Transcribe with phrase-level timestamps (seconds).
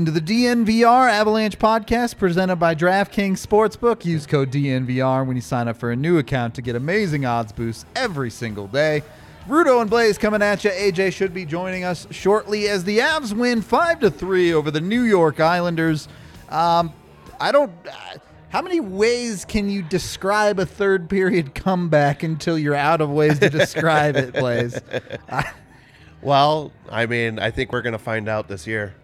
[0.00, 4.02] Into the DNVR Avalanche podcast presented by DraftKings Sportsbook.
[4.06, 7.52] Use code DNVR when you sign up for a new account to get amazing odds
[7.52, 9.02] boosts every single day.
[9.46, 10.70] Rudo and Blais coming at you.
[10.70, 14.80] AJ should be joining us shortly as the Avs win five to three over the
[14.80, 16.08] New York Islanders.
[16.48, 16.94] Um,
[17.38, 17.70] I don't.
[17.86, 18.16] Uh,
[18.48, 23.38] how many ways can you describe a third period comeback until you're out of ways
[23.40, 24.80] to describe it, Blais?
[26.22, 28.94] Well, I mean, I think we're going to find out this year.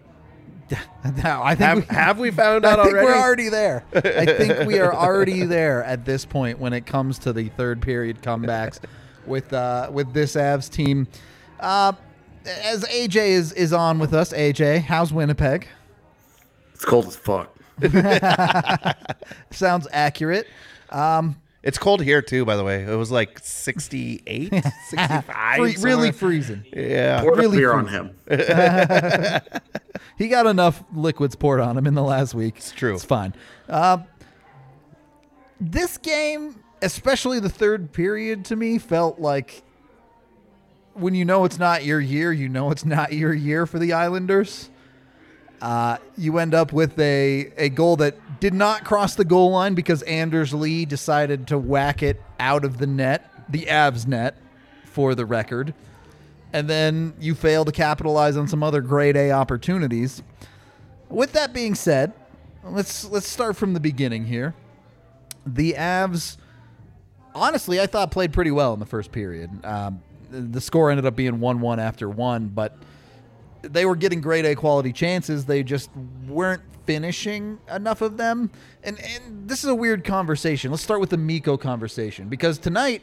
[1.23, 3.05] no, I think Have, we, have we found I out think already?
[3.07, 3.83] we're already there.
[3.93, 7.81] I think we are already there at this point when it comes to the third
[7.81, 8.79] period comebacks
[9.25, 11.07] with uh, with this Avs team.
[11.59, 11.93] Uh,
[12.45, 15.67] as AJ is is on with us, AJ, how's Winnipeg?
[16.73, 17.53] It's cold as fuck.
[19.51, 20.47] Sounds accurate.
[20.89, 22.83] Um, It's cold here too, by the way.
[22.83, 24.51] It was like 68,
[24.89, 25.57] 65.
[25.57, 26.63] free- really freezing.
[26.71, 27.21] Yeah.
[27.21, 28.15] Pour Really the beer on him.
[30.17, 32.57] He got enough liquids poured on him in the last week.
[32.57, 32.95] It's true.
[32.95, 33.33] It's fine.
[33.69, 33.99] Uh,
[35.61, 39.63] this game, especially the third period, to me felt like
[40.93, 43.93] when you know it's not your year, you know it's not your year for the
[43.93, 44.69] Islanders.
[45.61, 49.73] Uh, you end up with a, a goal that did not cross the goal line
[49.73, 54.37] because Anders Lee decided to whack it out of the net, the Avs net,
[54.85, 55.73] for the record
[56.53, 60.23] and then you fail to capitalize on some other grade A opportunities.
[61.09, 62.13] With that being said,
[62.63, 64.53] let's let's start from the beginning here.
[65.45, 66.37] The Avs,
[67.33, 69.49] honestly, I thought played pretty well in the first period.
[69.65, 72.77] Um, the score ended up being one-one after one, but
[73.61, 75.45] they were getting grade A quality chances.
[75.45, 75.89] They just
[76.27, 78.49] weren't finishing enough of them.
[78.83, 80.71] And and this is a weird conversation.
[80.71, 83.01] Let's start with the Miko conversation because tonight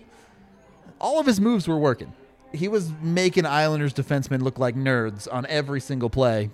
[1.01, 2.13] all of his moves were working.
[2.53, 6.51] He was making Islanders defensemen look like nerds on every single play,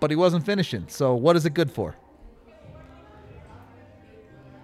[0.00, 0.86] but he wasn't finishing.
[0.88, 1.96] So what is it good for?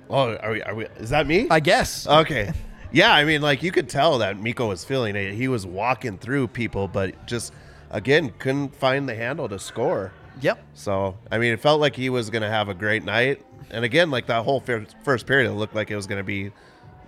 [0.08, 1.46] Oh, are we, are we, is that me?
[1.50, 2.06] I guess.
[2.06, 2.52] Okay.
[2.92, 5.34] Yeah, I mean, like you could tell that Miko was feeling it.
[5.34, 7.52] He was walking through people, but just
[7.90, 10.12] again couldn't find the handle to score.
[10.40, 10.62] yep.
[10.74, 13.44] So, I mean, it felt like he was going to have a great night.
[13.70, 16.24] And again, like that whole fir- first period, it looked like it was going to
[16.24, 16.50] be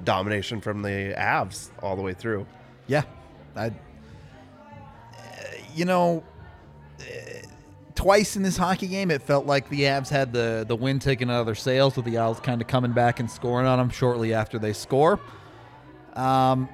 [0.04, 2.46] domination from the Avs all the way through.
[2.86, 3.02] Yeah.
[3.56, 3.72] I, uh,
[5.74, 6.22] you know,
[7.00, 7.04] uh,
[7.94, 11.30] twice in this hockey game, it felt like the Avs had the, the wind taken
[11.30, 13.90] out of their sails with the Isles kind of coming back and scoring on them
[13.90, 15.20] shortly after they score.
[16.14, 16.68] Um,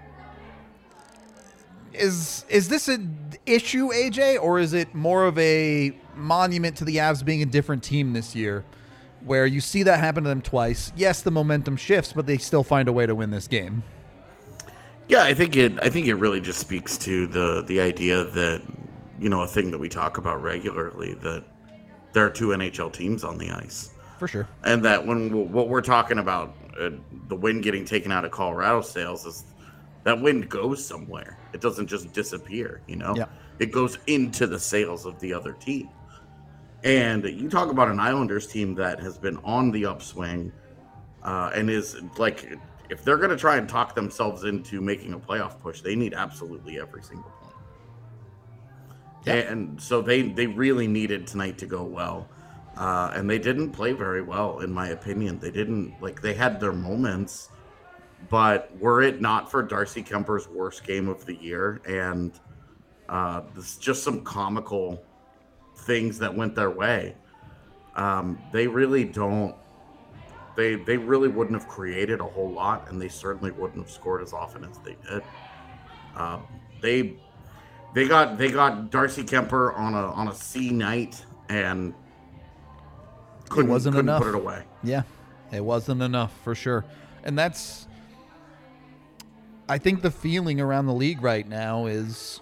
[1.99, 3.17] is is this an
[3.47, 7.83] issue, AJ, or is it more of a monument to the Avs being a different
[7.83, 8.65] team this year,
[9.25, 10.93] where you see that happen to them twice?
[10.97, 13.83] Yes, the momentum shifts, but they still find a way to win this game.
[15.09, 15.73] Yeah, I think it.
[15.83, 18.63] I think it really just speaks to the the idea that
[19.19, 21.45] you know a thing that we talk about regularly that
[22.13, 24.49] there are two NHL teams on the ice, For sure.
[24.65, 26.91] and that when what we're talking about uh,
[27.29, 29.45] the wind getting taken out of Colorado sails is
[30.05, 31.39] that wind goes somewhere.
[31.53, 32.81] It doesn't just disappear.
[32.87, 33.27] You know, Yeah.
[33.59, 35.89] it goes into the sails of the other team.
[36.85, 40.53] And you talk about an Islanders team that has been on the upswing
[41.25, 42.57] uh, and is like,
[42.89, 46.15] if they're going to try and talk themselves into making a playoff push, they need
[46.15, 47.55] absolutely every single point.
[49.27, 52.29] And so they they really needed tonight to go well,
[52.77, 55.39] uh, and they didn't play very well, in my opinion.
[55.39, 57.51] They didn't like they had their moments,
[58.31, 62.39] but were it not for Darcy Kuemper's worst game of the year and
[63.09, 65.03] uh, this just some comical
[65.77, 67.15] things that went their way,
[67.97, 69.55] um, they really don't.
[70.57, 74.23] They they really wouldn't have created a whole lot, and they certainly wouldn't have scored
[74.23, 75.23] as often as they did.
[76.17, 76.41] Uh,
[76.83, 77.17] they
[77.95, 81.95] they got they got Darcy Kuemper on a on a C night, and
[83.49, 84.23] couldn't, wasn't couldn't enough.
[84.23, 84.65] put it away.
[84.83, 85.03] Yeah,
[85.53, 86.85] it wasn't enough for sure.
[87.25, 87.88] And that's,
[89.69, 92.41] I think the feeling around the league right now is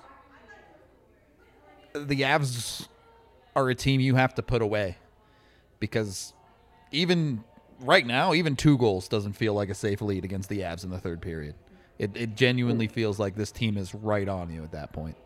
[1.92, 2.86] the Avs
[3.54, 4.96] are a team you have to put away
[5.80, 6.32] because
[6.92, 7.42] even
[7.80, 10.90] right now, even two goals doesn't feel like a safe lead against the Avs in
[10.90, 11.54] the third period.
[11.98, 15.16] It, it genuinely feels like this team is right on you at that point.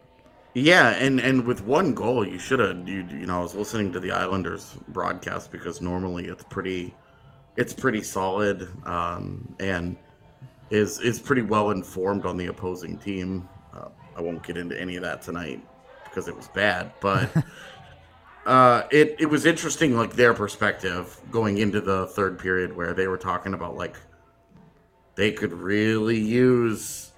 [0.54, 2.88] Yeah, and and with one goal, you should have.
[2.88, 6.92] You you know, I was listening to the Islanders broadcast because normally it's pretty,
[7.56, 9.96] it's pretty solid, um, and
[10.70, 13.48] is is pretty well informed on the opposing team.
[13.74, 15.64] Uh, I won't get into any of that tonight
[16.04, 17.30] because it was bad, but
[18.46, 23.08] uh, it it was interesting, like their perspective going into the third period, where they
[23.08, 23.96] were talking about like
[25.16, 27.12] they could really use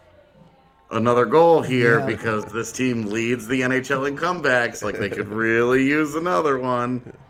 [0.91, 2.07] another goal here Yeah.
[2.07, 4.83] because this team leads the NHL in comebacks.
[4.83, 7.13] Like they could really use another one.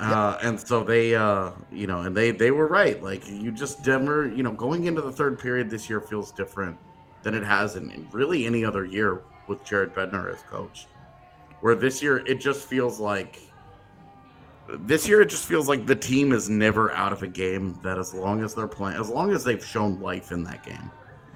[0.00, 3.02] Uh, and so they, uh, you know, and they they were right.
[3.02, 6.78] Like you just never, you know, going into the third period this year feels different
[7.22, 10.86] than it has in, in really any other year with Jared Bednar as coach.
[11.60, 13.40] Where this year it just feels like
[14.68, 17.98] this year it just feels like the team is never out of a game that
[17.98, 20.90] as long as they're playing as long as they've shown life in that game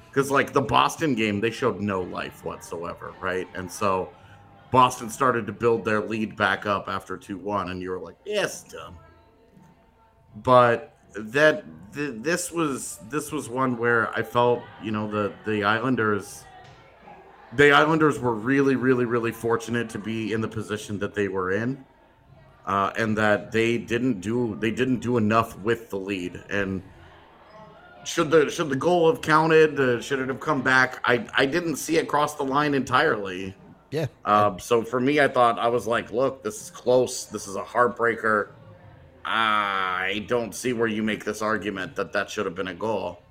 [0.09, 4.11] because like the boston game they showed no life whatsoever right and so
[4.73, 8.65] boston started to build their lead back up after 2-1 and you were like yes
[8.65, 8.99] dumb.
[10.43, 11.65] but that
[11.95, 16.45] th- this was this was one where i felt you know the the islanders
[17.55, 21.53] the islanders were really really really fortunate to be in the position that they were
[21.53, 21.85] in
[22.67, 26.43] uh, and that they didn't do they didn't do enough with the lead.
[26.51, 26.83] And
[28.05, 29.79] should the should the goal have counted?
[29.79, 31.01] Uh, should it have come back?
[31.05, 33.55] I I didn't see it cross the line entirely.
[33.93, 34.07] Yeah.
[34.25, 37.27] Um, so for me, I thought I was like, look, this is close.
[37.27, 38.49] This is a heartbreaker.
[39.25, 43.23] I don't see where you make this argument that that should have been a goal.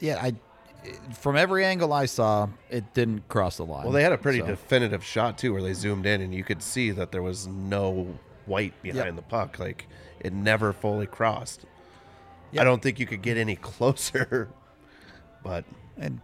[0.00, 0.34] yeah, I
[1.18, 3.82] from every angle I saw, it didn't cross the line.
[3.84, 6.44] Well, they had a pretty So, definitive shot too, where they zoomed in and you
[6.44, 8.06] could see that there was no
[8.44, 9.16] white behind Yep.
[9.16, 9.58] the puck.
[9.58, 9.88] Like
[10.20, 11.64] it never fully crossed.
[12.52, 12.60] Yep.
[12.60, 14.48] I don't think you could get any closer.
[15.42, 15.64] But
[15.96, 16.20] and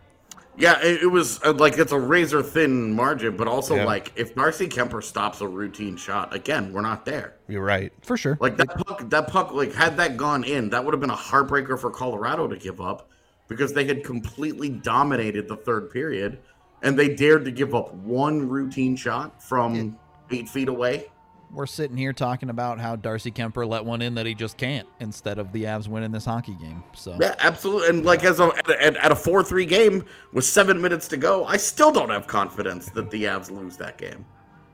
[0.57, 3.85] Yeah, it, it was uh, like it's a razor thin margin, but also Yeah.
[3.87, 7.37] like if Darcy Kuemper stops a routine shot, again, we're not there.
[7.49, 7.93] you're right.
[8.03, 11.01] for sure, Like that puck, that puck, like had that gone in, that would have
[11.01, 13.09] been a heartbreaker for Colorado to give up
[13.49, 16.39] because they had completely dominated the third period,
[16.83, 19.99] and they dared to give up one routine shot from
[20.31, 21.07] eight feet away.
[21.53, 24.89] We're sitting here talking about how Darcy Kuemper let one in that he just can't
[25.01, 26.83] instead of the Avs winning this hockey game.
[26.95, 27.91] So Yeah, absolutely.
[27.91, 28.51] And like as a
[28.81, 32.27] at, at a four three game with seven minutes to go, I still don't have
[32.27, 34.25] confidence that the Avs lose that game.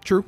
[0.04, 0.24] true.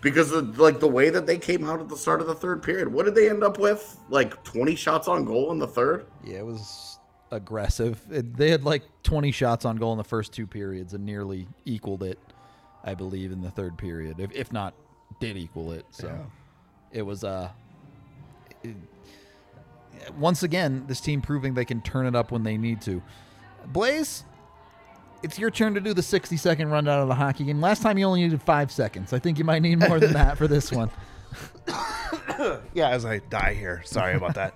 [0.00, 2.62] because of like the way that they came out at the start of the third
[2.62, 2.88] period.
[2.92, 3.96] What did they end up with?
[4.08, 6.06] Like 20 shots on goal in the third?
[6.24, 6.98] Yeah, it was
[7.30, 8.02] aggressive.
[8.10, 11.46] It, they had like 20 shots on goal in the first two periods and nearly
[11.64, 12.18] equaled it,
[12.84, 14.18] I believe, in the third period.
[14.18, 14.74] If, if not,
[15.22, 15.86] did equal it.
[15.90, 16.26] So
[16.90, 17.50] it was uh,
[18.62, 18.76] it-
[20.18, 23.00] once again this team proving they can turn it up when they need to.
[23.72, 24.24] Blais,
[25.22, 27.60] it's your turn to do the 60 second rundown of the hockey game.
[27.60, 29.12] Last time you only needed five seconds.
[29.12, 30.90] I think you might need more than that for this one.
[32.74, 33.82] Yeah, as I die here.
[33.84, 34.54] Sorry about that.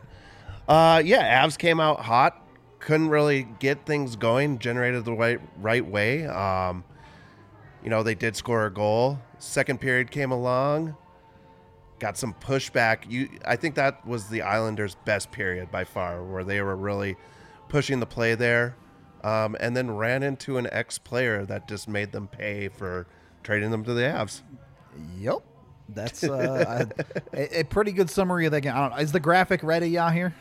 [0.66, 2.42] Uh, yeah, Avs came out hot.
[2.80, 4.58] Couldn't really get things going.
[4.58, 6.26] Generated the right right way.
[6.26, 6.82] Um,
[7.84, 9.20] you know, they did score a goal.
[9.38, 10.96] Second period came along.
[11.98, 13.10] Got some pushback.
[13.10, 17.16] You, I think that was the Islanders' best period by far, where they were really
[17.68, 18.76] pushing the play there,
[19.24, 23.06] um, and then ran into an ex-player that just made them pay for
[23.42, 24.42] trading them to the Avs.
[25.18, 25.38] Yep.
[25.88, 26.86] That's uh,
[27.32, 28.74] a, a pretty good summary of that game.
[28.74, 28.96] I don't know.
[28.96, 30.34] Is the graphic ready, y'all here?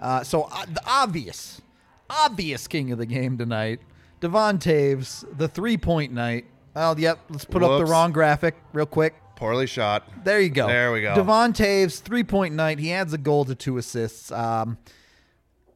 [0.00, 1.62] Uh, so uh, the obvious,
[2.08, 3.80] obvious king of the game tonight,
[4.18, 6.46] Devon Toews, the three point night.
[6.76, 7.18] Oh, yep.
[7.28, 7.86] Let's put up Whoops.
[7.86, 9.14] the wrong graphic real quick.
[9.36, 10.04] Poorly shot.
[10.24, 10.66] There you go.
[10.66, 11.14] There we go.
[11.14, 12.78] Devon Toews, three point night.
[12.78, 14.30] He adds a goal to two assists.
[14.30, 14.78] Um,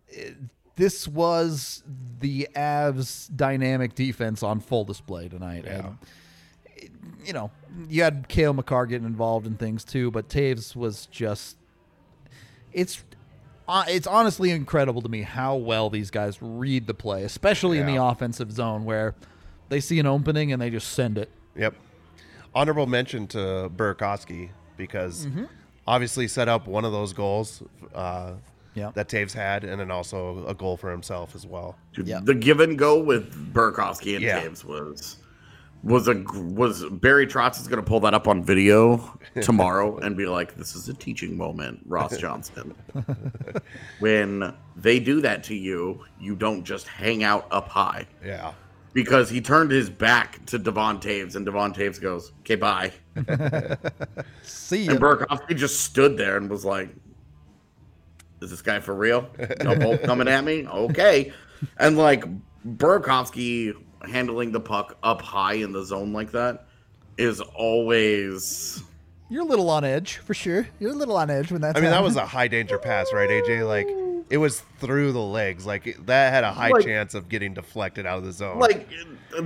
[0.09, 0.37] it-
[0.77, 1.85] this was
[2.19, 5.65] the Avs' dynamic defense on full display tonight.
[5.67, 5.99] And,
[6.77, 6.91] it-
[7.25, 7.51] you know,
[7.89, 11.57] you had Cale Makar getting involved in things too, but Toews was just.
[12.73, 13.03] It's.
[13.67, 17.87] Uh, it's honestly incredible to me how well these guys read the play, especially in
[17.87, 18.11] the Yeah.
[18.11, 19.15] offensive zone where
[19.69, 21.31] they see an opening and they just send it.
[21.57, 21.75] Yep.
[22.55, 25.45] Honorable mention to Burakovsky because Mm-hmm.
[25.87, 27.63] obviously set up one of those goals
[27.95, 28.33] uh,
[28.75, 28.91] Yeah.
[28.95, 31.77] that Toews had, and then also a goal for himself as well.
[31.97, 32.21] Yeah.
[32.23, 34.41] The give and go with Burakovsky and Yeah.
[34.43, 35.17] Toews was
[35.83, 40.17] was a was Barry Trotz is going to pull that up on video tomorrow and
[40.17, 42.75] be like, "This is a teaching moment, Ross Johnston."
[43.99, 48.53] when they do that to you, you don't just hang out up high Yeah.
[48.95, 52.93] Because he turned his back to Devon Toews and Devon Toews goes, "Okay, bye."
[54.43, 55.01] See And ya.
[55.01, 56.91] Burakovsky just stood there and was like,
[58.41, 59.29] "Is this guy for real?
[59.63, 60.67] Y'all both coming at me?
[60.67, 61.33] Okay."
[61.79, 62.25] And like
[62.77, 63.75] Burakovsky
[64.09, 66.67] handling the puck up high in the zone like that
[67.17, 68.83] is always
[69.29, 70.69] You're a little on edge for sure.
[70.79, 71.77] You're a little on edge when that's.
[71.79, 73.67] I mean, that was a high danger pass, right, AJ?
[73.67, 73.89] Like,
[74.35, 75.65] it was through the legs.
[75.65, 78.59] Like, that had a high Like- chance of getting deflected out of the zone.
[78.59, 78.89] like
[79.39, 79.43] uh,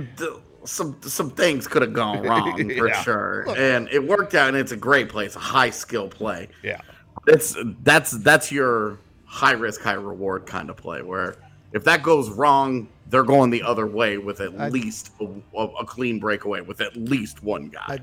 [0.65, 3.01] some some things could have gone wrong for Yeah.
[3.03, 4.49] sure, and it worked out.
[4.49, 5.25] And it's a great play.
[5.25, 6.47] It's a high skill play.
[6.63, 6.81] yeah.
[7.27, 11.01] It's that's that's your high risk, high reward kind of play.
[11.01, 11.35] Where
[11.73, 15.25] if that goes wrong, they're going the other way with at I- least a,
[15.57, 17.99] a, a clean breakaway with at least one guy.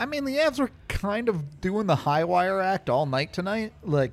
[0.00, 3.72] I mean, the Avs were kind of doing the high wire act all night tonight.
[3.84, 4.10] Like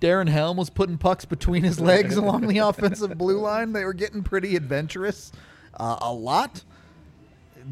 [0.00, 3.72] Darren Helm was putting pucks between his legs along the offensive blue line.
[3.72, 5.32] They were getting pretty adventurous,
[5.74, 6.62] uh, a lot.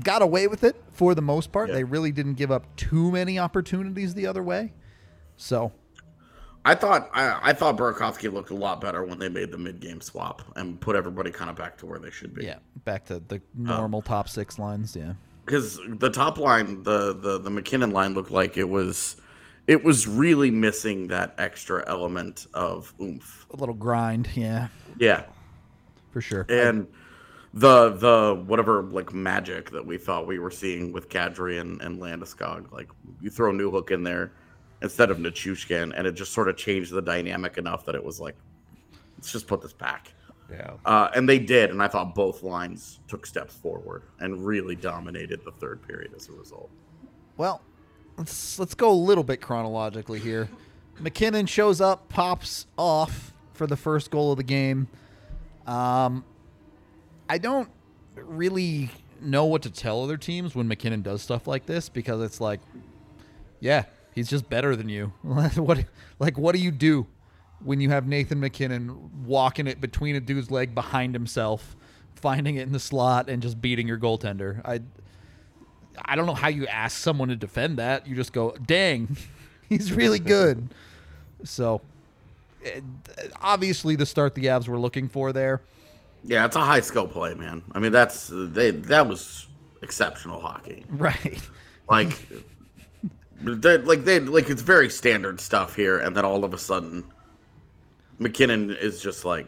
[0.03, 1.69] Got away with it for the most part.
[1.69, 1.77] Yeah.
[1.77, 4.73] They really didn't give up too many opportunities the other way.
[5.37, 5.73] So
[6.67, 9.79] I thought I, I thought Burakovsky looked a lot better when they made the mid
[9.81, 12.45] game swap and put everybody kind of back to where they should be.
[12.45, 14.97] yeah, back to the normal top six lines.
[14.97, 15.13] Yeah,
[15.45, 19.17] because the top line, the, the the MacKinnon line looked like it was,
[19.67, 23.47] it was really missing that extra element of oomph.
[23.53, 24.29] a little grind.
[24.35, 24.69] Yeah,
[24.99, 25.25] Yeah,
[26.11, 26.47] for sure.
[26.49, 26.87] and
[27.55, 31.99] the the whatever like magic that we thought we were seeing with Kadri and, and
[32.01, 32.89] Landeskog, like
[33.21, 34.33] you throw Newhook in there
[34.83, 38.21] instead of Nichushkin, and it just sort of changed the dynamic enough that it was
[38.21, 38.37] like,
[39.17, 40.13] let's just put this back.
[40.51, 40.75] Yeah.
[40.85, 45.41] Uh, and they did, and I thought both lines took steps forward and really dominated
[45.45, 46.71] the third period as a result.
[47.37, 47.63] Well,
[48.17, 50.49] let's let's go a little bit chronologically here.
[50.99, 54.89] MacKinnon shows up, pops off for the first goal of the game.
[55.67, 56.25] Um,
[57.29, 57.69] I don't
[58.15, 62.41] really know what to tell other teams when MacKinnon does stuff like this because it's
[62.41, 62.61] like,
[63.61, 65.13] yeah, he's just better than you.
[65.23, 65.85] what
[66.19, 67.07] like what do you do
[67.65, 71.77] when you have Nathan MacKinnon walking it between a dude's leg behind himself,
[72.15, 74.61] finding it in the slot and just beating your goaltender?
[74.65, 74.81] I
[76.05, 78.07] I don't know how you ask someone to defend that.
[78.07, 79.17] You just go, "Dang,
[79.69, 80.69] he's really good."
[81.45, 81.81] So,
[82.65, 82.81] eh,
[83.41, 85.61] obviously, the start the Avs were looking for there.
[86.25, 87.63] Yeah, it's a high skill play, man.
[87.73, 89.47] I mean, that's they that was
[89.83, 90.85] exceptional hockey.
[90.91, 91.41] Right.
[91.89, 92.27] Like,
[93.41, 97.05] they like they like it's very standard stuff here, and then all of a sudden,
[98.19, 99.47] MacKinnon is just like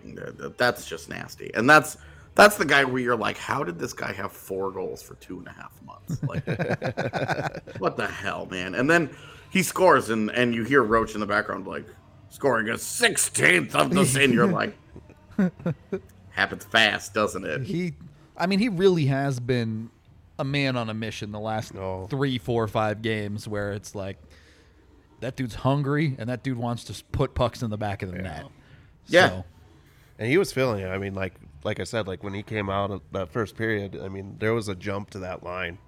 [0.57, 1.97] that's just nasty, and that's
[2.39, 5.39] that's the guy where you're like, how did this guy have four goals for two
[5.39, 6.23] and a half months?
[6.23, 6.47] Like,
[7.81, 8.75] what the hell, man?
[8.77, 9.11] And then
[9.51, 11.85] he scores, and and you hear Roach in the background like
[12.31, 14.33] scoring a sixteenth of the sin.
[14.33, 14.73] You're like,
[16.31, 17.63] happens fast, doesn't it?
[17.63, 17.95] He,
[18.37, 19.91] I mean, he really has been
[20.39, 22.07] a man on a mission the last No.
[22.09, 24.17] three, four, five games where it's like
[25.21, 28.19] that dude's hungry and that dude wants to put pucks in the back of the
[28.19, 28.45] net.
[29.09, 29.29] Yeah.
[29.29, 29.45] So,
[30.21, 30.87] And he was feeling it.
[30.89, 33.99] I mean, like like I said, like when he came out of that first period,
[34.03, 35.79] I mean, there was a jump to that line.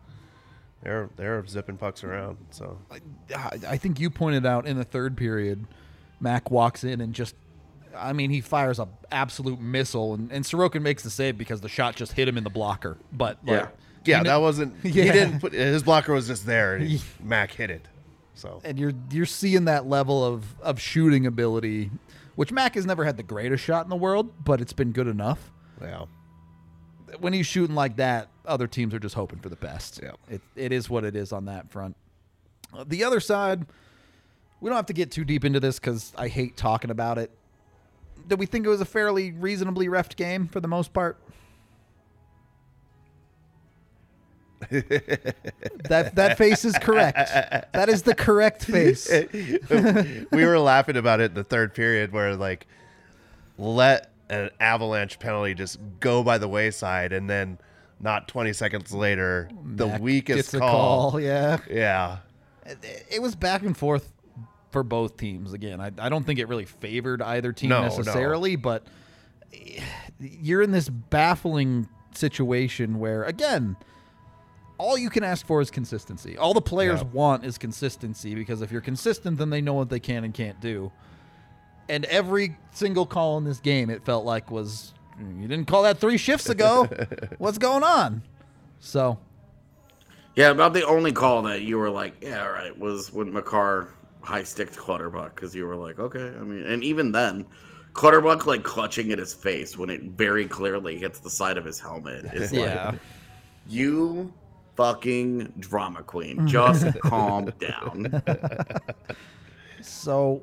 [0.82, 2.38] They're they're zipping pucks around.
[2.50, 2.78] So
[3.34, 5.66] I I think you pointed out in the third period,
[6.20, 7.34] Mac walks in and just,
[7.94, 11.68] I mean, he fires a absolute missile, and, and Sorokin makes the save because the
[11.68, 12.96] shot just hit him in the blocker.
[13.12, 13.68] But like, Yeah.
[14.18, 14.74] yeah, that wasn't.
[14.84, 15.04] Yeah.
[15.04, 17.86] He didn't put his blocker was just there, and he- Mac hit it.
[18.34, 21.90] So and you're you're seeing that level of of shooting ability,
[22.36, 25.08] which Mac has never had the greatest shot in the world, but it's been good
[25.08, 25.50] enough.
[25.80, 26.04] Yeah,
[27.18, 30.00] When he's shooting like that, other teams are just hoping for the best.
[30.02, 30.12] Yeah.
[30.28, 31.96] It it is what it is on that front.
[32.76, 33.66] Uh, The other side,
[34.60, 37.30] we don't have to get too deep into this because I hate talking about it.
[38.28, 41.18] Did we think it was a fairly reasonably refed game for the most part?
[44.68, 47.16] that that face is correct.
[47.72, 49.10] That is the correct face.
[50.30, 52.66] we were laughing about it in the third period, where like
[53.58, 57.58] let an avalanche penalty just go by the wayside, and then
[58.00, 61.10] not 20 seconds later, the Mac weakest call.
[61.10, 61.20] call.
[61.20, 62.18] Yeah, Yeah,
[62.64, 64.10] it, it was back and forth
[64.70, 65.52] for both teams.
[65.52, 67.88] Again, I, I don't think it really favored either team No, no.
[67.88, 68.84] necessarily, but
[69.52, 69.82] eh,
[70.20, 73.76] you're in this baffling situation where, again,
[74.78, 76.38] all you can ask for is consistency.
[76.38, 77.08] All the players Yeah.
[77.08, 80.58] want is consistency because if you're consistent, then they know what they can and can't
[80.60, 80.90] do.
[81.90, 85.99] And every single call in this game, it felt like was you didn't call that
[85.99, 86.88] three shifts ago.
[87.38, 88.23] What's going on?
[88.78, 89.18] So
[90.37, 93.92] Yeah, about the only call that you were like, yeah, all right, was when Makar
[94.23, 96.28] high sticked Clutterbuck because you were like, okay.
[96.28, 97.44] I mean, and even then,
[97.92, 101.80] Clutterbuck like clutching at his face when it very clearly hits the side of his
[101.80, 102.25] helmet.
[102.32, 102.90] It's Yeah.
[102.90, 103.00] like,
[103.66, 104.32] you
[104.76, 108.23] fucking drama queen, just calm down.
[109.82, 110.42] So,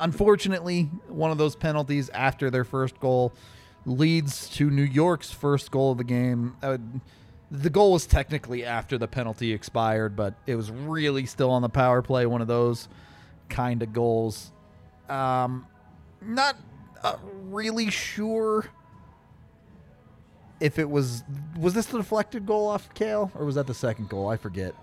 [0.00, 3.32] unfortunately, one of those penalties after their first goal
[3.86, 6.56] leads to New York's first goal of the game.
[6.62, 6.78] Uh,
[7.50, 11.68] the goal was technically after the penalty expired, but it was really still on the
[11.68, 12.26] power play.
[12.26, 12.88] One of those
[13.48, 14.52] kind of goals.
[15.08, 15.66] Um,
[16.20, 16.56] not
[17.02, 18.66] uh, really sure
[20.60, 21.24] if it was
[21.58, 24.28] was this the deflected goal off Cale or was that the second goal?
[24.28, 24.74] I forget.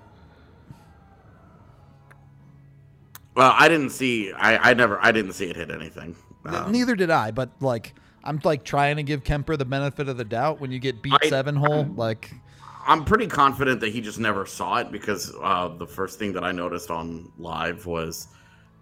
[3.37, 4.33] Well, I didn't see.
[4.33, 4.99] I, I never.
[4.99, 6.15] I didn't see it hit anything.
[6.43, 10.17] Um, Neither did I, but like I'm like trying to give Kuemper the benefit of
[10.17, 11.83] the doubt when you get beat I- seven hole.
[11.95, 12.33] Like
[12.87, 16.43] I'm pretty confident that he just never saw it because uh, the first thing that
[16.43, 18.29] I noticed on live was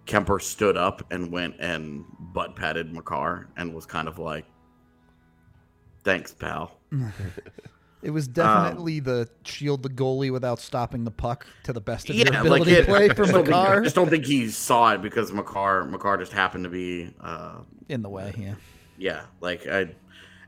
[0.06, 4.46] Kuemper stood up and went and butt patted Makar and was kind of like,
[6.02, 6.78] "Thanks, pal."
[8.02, 12.16] it was definitely the shield the goalie without stopping the puck to the best of
[12.16, 14.24] your Yeah, ability like it, play I for just don't think- I just don't think
[14.26, 18.34] he saw it because Makar Makar just happened to be uh, in the way.
[18.38, 18.54] Yeah,
[18.98, 19.94] yeah, like I,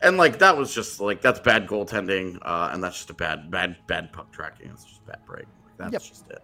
[0.02, 3.50] and like that was just like that's bad goaltending, uh, and that's just a bad,
[3.50, 4.71] bad, bad puck tracking.
[4.71, 5.47] It's just bad break.
[5.64, 6.02] Like, that's Yep.
[6.02, 6.43] just it.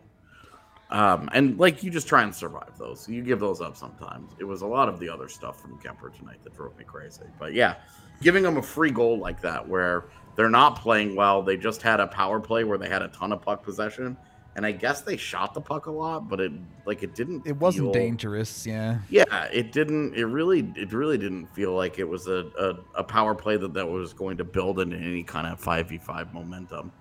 [0.90, 3.08] Um, and like you just try and survive those.
[3.08, 4.32] You give those up sometimes.
[4.38, 7.22] It was a lot of the other stuff from Kuemper tonight that drove me crazy.
[7.38, 7.76] But yeah,
[8.20, 10.04] giving them a free goal like that where
[10.36, 13.32] they're not playing well, they just had a power play where they had a ton
[13.32, 14.16] of puck possession.
[14.56, 16.52] And I guess they shot the puck a lot, but it
[16.86, 17.44] like it didn't.
[17.44, 18.64] it wasn't feel- dangerous.
[18.64, 20.14] Yeah, yeah, it didn't.
[20.14, 23.74] It really, it really didn't feel like it was a, a, a power play that
[23.74, 26.92] that was going to build into any kind of five v five momentum.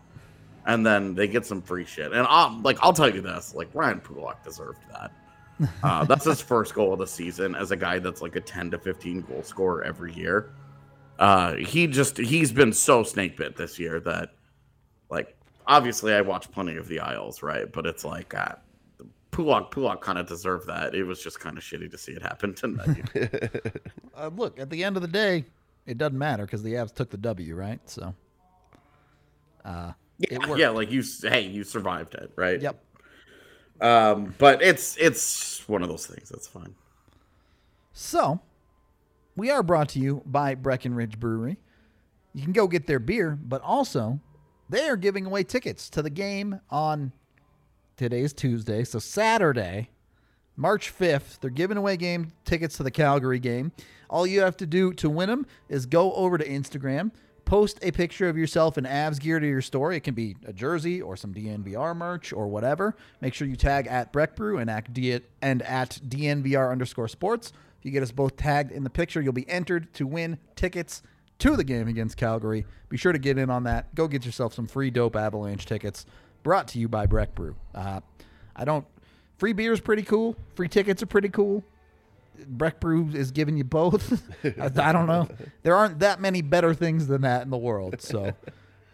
[0.65, 3.69] And then they get some free shit, and I'll like I'll tell you this: like
[3.75, 5.11] Ryan Pulock deserved that.
[5.83, 8.71] Uh, that's his first goal of the season as a guy that's like a ten
[8.71, 10.49] to fifteen goal scorer every year.
[11.19, 14.33] Uh, he just he's been so snake bit this year that,
[15.09, 17.71] like, obviously I watch plenty of the Isles, right?
[17.71, 18.55] But it's like, uh,
[19.31, 20.93] Pulock Pulock kind of deserved that.
[20.95, 23.09] It was just kind of shitty to see it happen tonight.
[24.17, 25.45] uh, look at the end of the day,
[25.85, 27.79] it doesn't matter because the Avs took the W, right?
[27.89, 28.13] So,
[29.65, 30.59] uh, it worked.
[30.59, 32.61] yeah, like you, s- hey, you survived it, right?
[32.61, 32.83] Yep.
[33.81, 36.29] Um, but it's it's one of those things.
[36.29, 36.73] That's fine.
[37.91, 38.39] So,
[39.35, 41.57] we are brought to you by Breckenridge Brewery.
[42.33, 44.19] You can go get their beer, but also
[44.69, 47.11] they are giving away tickets to the game on
[47.97, 49.89] today's Tuesday, so Saturday,
[50.55, 51.39] March 5th.
[51.39, 53.71] They're giving away game tickets to the Calgary game.
[54.09, 57.11] All you have to do to win them is go over to Instagram,
[57.45, 59.97] post a picture of yourself in Avs gear to your story.
[59.97, 62.95] It can be a jersey or some DNVR merch or whatever.
[63.21, 64.87] Make sure you tag at Breck Brew and at,
[65.41, 67.51] and at DNVR underscore sports.
[67.83, 71.03] If you get us both tagged in the picture, you'll be entered to win tickets
[71.39, 72.65] to the game against Calgary.
[72.87, 73.93] Be sure to get in on that.
[73.93, 76.05] Go get yourself some free dope Avalanche tickets.
[76.43, 77.57] Brought to you by Breck Brew.
[77.75, 77.99] Uh,
[78.55, 78.87] I don't.
[79.37, 80.37] Free beer is pretty cool.
[80.55, 81.61] Free tickets are pretty cool.
[82.47, 84.23] Breck Brew is giving you both.
[84.45, 85.27] I, I don't know.
[85.63, 88.01] There aren't that many better things than that in the world.
[88.01, 88.31] So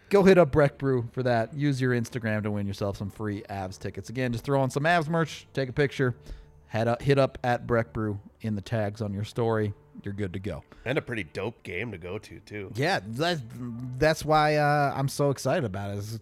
[0.08, 1.54] go hit up Breck Brew for that.
[1.54, 4.10] Use your Instagram to win yourself some free Avs tickets.
[4.10, 6.16] Again, just throw on some Avs merch, take a picture,
[6.70, 9.74] head up, hit up at Breck Brew in the tags on your story.
[10.02, 10.62] You're good to go.
[10.84, 12.72] And a pretty dope game to go to too.
[12.74, 13.42] Yeah, that's
[13.98, 15.98] that's why uh, I'm so excited about it.
[15.98, 16.20] Is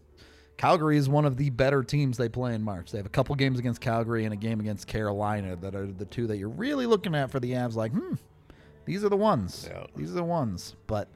[0.56, 2.90] Calgary is one of the better teams they play in March.
[2.90, 6.06] They have a couple games against Calgary and a game against Carolina that are the
[6.06, 7.74] two that you're really looking at for the Avs.
[7.74, 8.14] Like, hmm,
[8.84, 9.68] these are the ones.
[9.70, 9.87] Yeah.
[9.94, 10.74] These are the ones.
[10.88, 11.08] But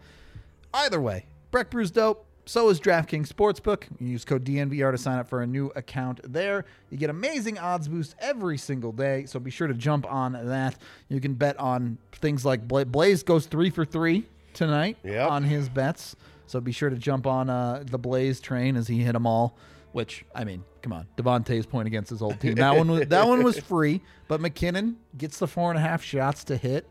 [0.72, 2.26] either way, Breck Brew's dope.
[2.44, 3.84] So is DraftKings Sportsbook.
[4.00, 6.64] You use code DNVR to sign up for a new account there.
[6.90, 10.76] You get amazing odds boost every single day, so be sure to jump on that.
[11.08, 15.30] You can bet on things like Bla- Blais goes three for three tonight Yep.
[15.30, 16.16] on his bets.
[16.48, 19.56] So be sure to jump on uh, the Blais train as he hit them all.
[19.92, 22.54] Which I mean, come on, Devontae's point against his old team.
[22.54, 26.02] That one was that one was free, but MacKinnon gets the four and a half
[26.02, 26.88] shots to hit.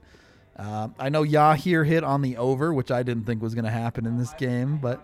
[0.55, 3.71] Um, I know Yahir hit on the over, which I didn't think was going to
[3.71, 5.03] happen in this game, but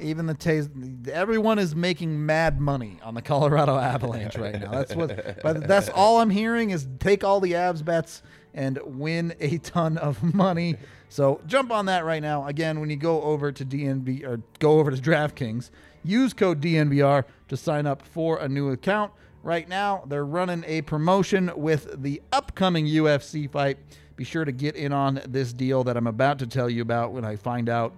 [0.00, 0.70] even the taste,
[1.12, 4.70] everyone is making mad money on the Colorado Avalanche right now.
[4.70, 8.22] That's what, but that's all I'm hearing is take all the Avs bets
[8.54, 10.76] and win a ton of money.
[11.08, 12.46] So jump on that right now.
[12.46, 15.70] Again, when you go over to DNB or go over to DraftKings,
[16.02, 19.12] use code DNVR to sign up for a new account.
[19.42, 23.78] Right now, they're running a promotion with the upcoming UFC fight.
[24.16, 27.12] Be sure to get in on this deal that I'm about to tell you about
[27.12, 27.92] when I find out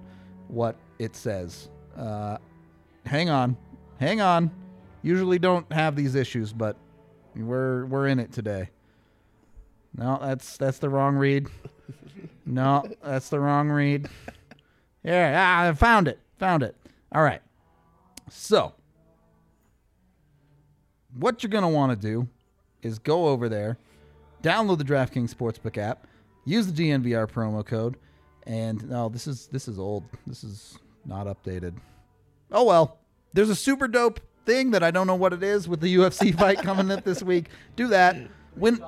[0.48, 1.68] what it says.
[1.96, 2.38] Uh,
[3.04, 3.56] hang on,
[3.98, 4.50] hang on.
[5.02, 6.76] Usually don't have these issues, but
[7.34, 8.70] we're we're in it today.
[9.96, 11.48] No, that's that's the wrong read.
[12.44, 14.08] No, that's the wrong read.
[15.02, 16.18] Yeah, ah, I found it.
[16.38, 16.76] Found it.
[17.12, 17.40] All right.
[18.30, 18.74] So,
[21.18, 22.28] what you're going to want to do
[22.82, 23.78] is go over there,
[24.42, 26.06] download the DraftKings Sportsbook app,
[26.44, 27.96] use the DNVR promo code,
[28.46, 30.04] and no, this is this is old.
[30.26, 31.74] This is not updated.
[32.50, 32.98] Oh well.
[33.32, 36.34] There's a super dope thing that I don't know what it is with the UFC
[36.38, 37.46] fight coming up this week.
[37.76, 38.16] Do that.
[38.56, 38.82] Win.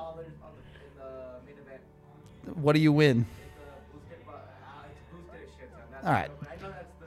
[2.55, 3.27] What do you win?
[6.03, 6.31] All right.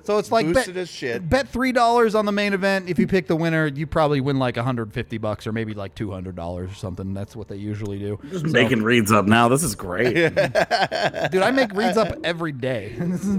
[0.04, 1.28] So it's like Boosted bet, as shit.
[1.28, 2.88] bet three dollars on the main event.
[2.88, 6.34] If you pick the winner, you probably win like 150 bucks or maybe like 200
[6.34, 7.14] dollars or something.
[7.14, 8.18] That's what they usually do.
[8.30, 9.48] Just making reads up now.
[9.48, 10.14] This is great.
[10.14, 12.96] Dude, I make reads up every day.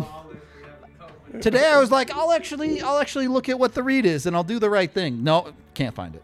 [1.42, 4.36] Today I was like, I'll actually, I'll actually look at what the read is and
[4.36, 5.24] I'll do the right thing.
[5.24, 6.24] No, can't find it.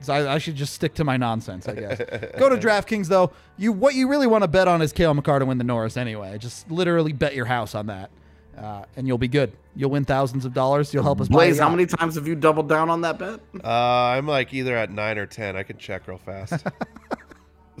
[0.00, 1.98] So I, I should just stick to my nonsense, I guess.
[2.38, 3.32] Go to DraftKings though.
[3.56, 5.96] You what you really want to bet on is Cale Makar to win the Norris
[5.96, 6.36] anyway.
[6.38, 8.10] Just literally bet your house on that,
[8.58, 9.52] uh, and you'll be good.
[9.74, 10.92] You'll win thousands of dollars.
[10.92, 11.28] You'll help us.
[11.28, 13.40] Blais, how many times have you doubled down on that bet?
[13.64, 15.56] Uh, I'm like either at nine or ten.
[15.56, 16.66] I can check real fast.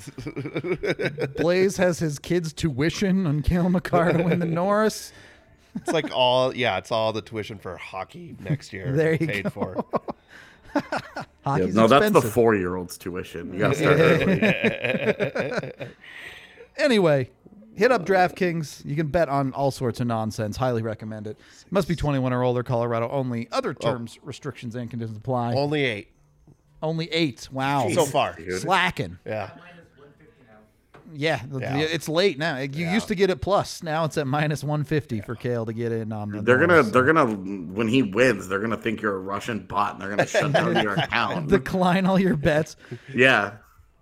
[1.36, 5.12] Blais has his kids' tuition on Cale Makar to win the Norris.
[5.76, 8.92] It's like all yeah, it's all the tuition for hockey next year.
[8.96, 9.50] There you paid go.
[9.50, 9.84] for.
[11.44, 13.52] Hockey's no, that's the four-year-old's tuition.
[13.52, 15.88] You gotta start early.
[16.76, 17.28] Anyway,
[17.74, 18.86] hit up DraftKings.
[18.86, 20.56] You can bet on all sorts of nonsense.
[20.56, 21.38] Highly recommend it.
[21.70, 22.62] Must be 21 or older.
[22.62, 23.48] Colorado only.
[23.52, 23.84] Other oh.
[23.84, 25.52] terms, restrictions, and conditions apply.
[25.54, 26.08] Only eight
[26.82, 27.48] only eight.
[27.52, 27.88] Wow.
[27.90, 28.36] so far.
[28.58, 29.18] Slacking.
[29.26, 29.50] Yeah.
[31.12, 31.78] Yeah, the- Yeah.
[31.78, 32.58] it's late now.
[32.58, 33.82] You used to get it plus.
[33.82, 36.42] Now it's at minus 150 for Cale to get in on the.
[36.42, 36.90] They're gonna, Norris.
[36.90, 40.26] they're gonna, when he wins, they're gonna think you're a Russian bot, and they're gonna
[40.26, 41.48] shut down your account.
[41.48, 42.76] decline all your bets.
[43.14, 43.52] yeah,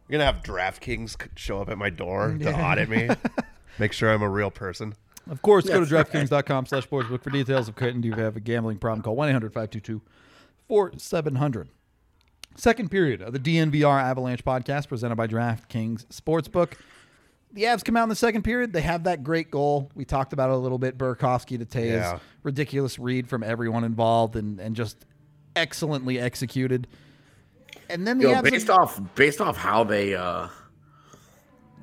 [0.09, 3.09] You're gonna have DraftKings show up at my door to audit me,
[3.79, 4.95] make sure I'm a real person.
[5.31, 8.79] Of course, go to DraftKings.com slash sportsbook for details of couldn't you have a gambling
[8.79, 9.03] problem.
[9.03, 9.15] Call
[10.71, 11.69] 1-800-522-4700.
[12.57, 16.73] Second period of the DNVR Avalanche podcast presented by DraftKings Sportsbook.
[17.53, 18.73] The Avs come out in the second period.
[18.73, 19.91] They have that great goal.
[19.95, 20.99] We talked about it a little bit.
[20.99, 21.93] Burakovsky to Toews.
[21.93, 22.19] Yeah.
[22.43, 25.07] Ridiculous read from everyone involved and, and just
[25.57, 26.87] excellently executed.
[27.89, 28.51] And then the Yo, Avs...
[28.51, 30.49] based off, based off how they, uh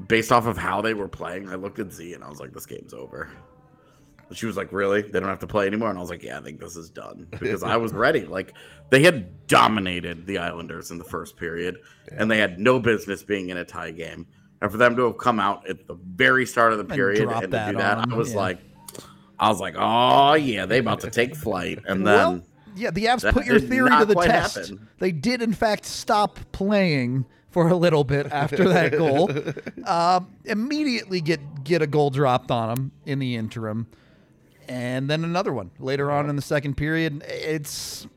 [0.07, 2.53] based off of how they were playing, I looked at Z and I was like,
[2.53, 3.29] this game's over.
[4.27, 5.01] And she was like, really?
[5.01, 5.89] They don't have to play anymore?
[5.89, 8.25] And I was like, yeah, I think this is done because I was ready.
[8.25, 8.53] Like
[8.89, 11.77] they had dominated the Islanders in the first period,
[12.11, 14.27] and they had no business being in a tie game.
[14.65, 17.43] And for them to have come out at the very start of the period drop
[17.43, 18.37] and, to do that, on I was yeah.
[18.37, 18.59] like,
[19.37, 21.83] I was like, oh yeah, they about to take flight.
[21.85, 22.41] And then well,
[22.75, 24.55] yeah, the Avs put your theory to the test.
[24.55, 24.87] happen.
[24.97, 29.29] They did, in fact, stop playing for a little bit after that goal.
[29.85, 33.85] Um, immediately get get a goal dropped on them in the interim,
[34.67, 37.23] and then another one later on in the second period.
[37.27, 38.07] It's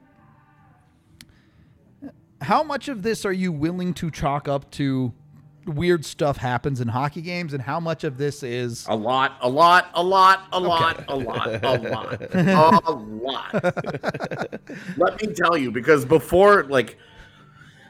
[2.41, 5.13] how much of this are you willing to chalk up to
[5.69, 9.49] weird stuff happens in hockey games, and how much of this is A lot, a
[9.49, 13.53] lot, a lot, a lot, a lot, a lot, a lot.
[14.97, 16.99] Let me tell you, because before, like,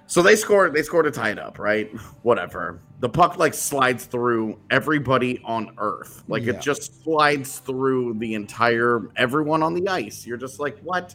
[0.06, 1.90] so they scored, they scored a tie it up, right?
[2.22, 2.80] Whatever.
[3.00, 6.54] The puck like slides through everybody on Earth, like Yeah.
[6.54, 10.26] it just slides through the entire everyone on the ice.
[10.26, 11.14] You're just like, what?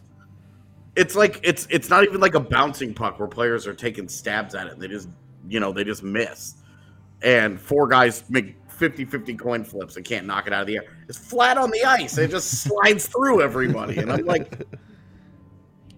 [0.95, 4.53] It's like it's it's not even like a bouncing puck where players are taking stabs
[4.53, 4.73] at it.
[4.73, 5.09] And they just
[5.47, 6.55] you know they just miss
[7.23, 10.85] and four guys make 50-50 coin flips and can't knock it out of the air.
[11.07, 12.17] It's flat on the ice.
[12.17, 13.97] It just slides through everybody.
[13.97, 14.61] And I'm like,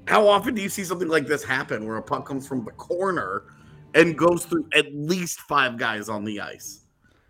[0.08, 2.72] how often do you see something like this happen where a puck comes from the
[2.72, 3.44] corner
[3.96, 6.85] and goes through at least five guys on the ice?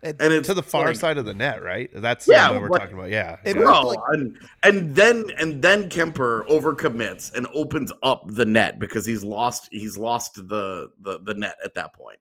[0.06, 1.90] It- And it's To the far like, side of the net, right?
[1.94, 3.10] That's Yeah, what we're what- talking about.
[3.10, 3.36] Yeah.
[3.44, 3.62] It yeah.
[3.62, 9.04] looked like- and, and then and then Kuemper overcommits and opens up the net because
[9.04, 12.18] he's lost he's lost the, the the net at that point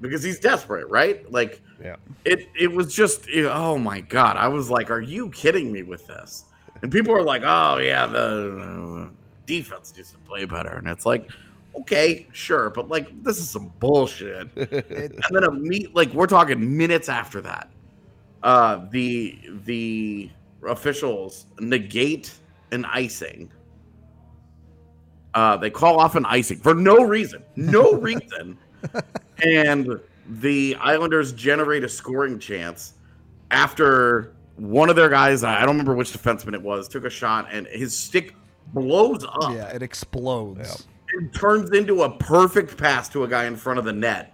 [0.00, 1.30] because he's desperate, right?
[1.30, 1.96] Like Yeah.
[2.24, 5.82] it it was just it- oh my god i was like are you kidding me
[5.82, 6.44] with this
[6.82, 9.08] and people are like oh yeah the uh,
[9.46, 11.28] defense needs to play better and it's like
[11.76, 16.76] okay sure but like this is some bullshit and then a meet like we're talking
[16.76, 17.70] minutes after that
[18.42, 20.30] uh the the
[20.66, 22.32] officials negate
[22.72, 23.50] an icing
[25.34, 28.56] uh they call off an icing for no reason no reason
[29.42, 32.94] and the Islanders generate a scoring chance
[33.50, 37.48] after one of their guys, I don't remember which defenseman it was, took a shot
[37.50, 38.34] and his stick
[38.72, 39.52] blows up.
[39.52, 40.86] Yeah, it explodes.
[41.12, 44.32] It turns into a perfect pass to a guy in front of the net,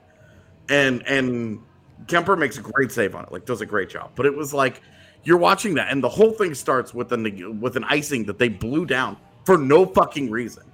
[0.69, 1.61] and and
[2.07, 3.33] Kuemper makes a great save on it.
[3.33, 4.13] Like does a great job.
[4.15, 4.83] But it was like
[5.25, 8.49] you're watching that, and the whole thing starts with an with an icing that they
[8.49, 10.65] blew down for no fucking reason,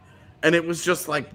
[0.42, 1.30] and it was just like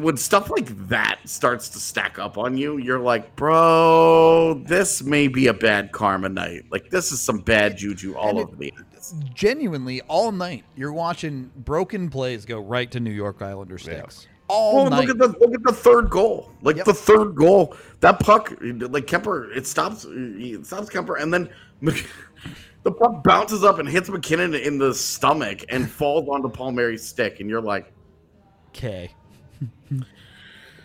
[0.00, 5.28] when stuff like that starts to stack up on you, you're like, bro, this may
[5.28, 6.62] be a bad karma night.
[6.70, 8.86] Like this is some bad juju all And it- over the end.
[9.34, 14.28] Genuinely, all night you're watching broken plays go right to New York Islander sticks.
[14.46, 15.08] All Well, night.
[15.08, 16.52] look at the look at the third goal.
[16.62, 16.84] Like Yep.
[16.86, 20.06] the third goal, that puck, like Kuemper, it stops.
[20.08, 21.48] It stops Kuemper, and then
[22.84, 27.40] the puck bounces up and hits MacKinnon in the stomach and falls onto Palmieri's stick,
[27.40, 27.92] and you're like,
[28.68, 29.12] Okay.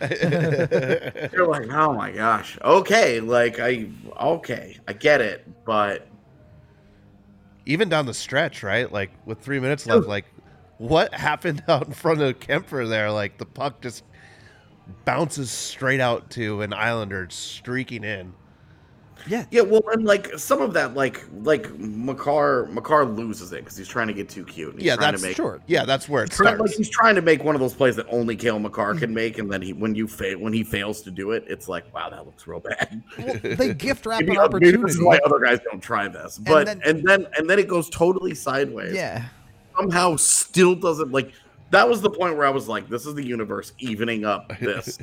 [1.32, 3.90] you're like, oh my gosh, okay, like I,
[4.20, 6.06] okay, I get it, but
[7.66, 8.90] Even down the stretch, right?
[8.90, 10.24] Like with three minutes left, like
[10.78, 13.10] what happened out in front of Kuemper there?
[13.10, 14.04] Like the puck just
[15.04, 18.32] bounces straight out to an Islander streaking in.
[19.26, 19.44] Yeah.
[19.50, 23.88] Yeah, well, and like some of that, like like Makar Makar loses it because he's
[23.88, 24.74] trying to get too cute.
[24.74, 25.60] and Yeah, trying that's to make, Sure.
[25.66, 26.60] Yeah, that's where it starts.
[26.60, 29.14] like he's trying to make one of those plays that only Cale Makar can mm-hmm.
[29.14, 31.92] make, and then he when you fail when he fails to do it, it's like,
[31.94, 33.02] wow, that looks real bad.
[33.18, 34.90] Well, they gift wrap an maybe this opportunity.
[34.90, 36.38] is why other guys don't try this.
[36.38, 38.94] But then- and then and then it goes totally sideways.
[38.94, 39.24] Yeah.
[39.76, 41.32] somehow still doesn't like.
[41.70, 44.98] That was the point where I was like, this is the universe evening up this.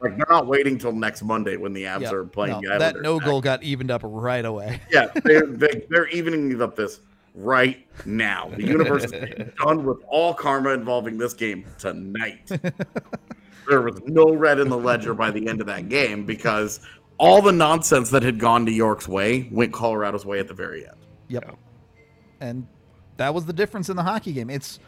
[0.00, 2.12] like they're not waiting till next Monday when the Avs Yeah.
[2.12, 3.26] are playing No, that no back.
[3.28, 4.80] goal got evened up right away.
[4.90, 7.00] Yeah, they're, they, they're evening up this
[7.34, 8.50] right now.
[8.56, 9.12] The universe is
[9.62, 12.50] done with all karma involving this game tonight.
[13.68, 16.80] there was no red in the ledger by the end of that game because
[17.18, 20.84] all the nonsense that had gone New York's way went Colorado's way at the very
[20.86, 20.96] end.
[21.28, 21.56] Yep.
[22.40, 22.66] And
[23.18, 24.50] that was the difference in the hockey game.
[24.50, 24.78] It's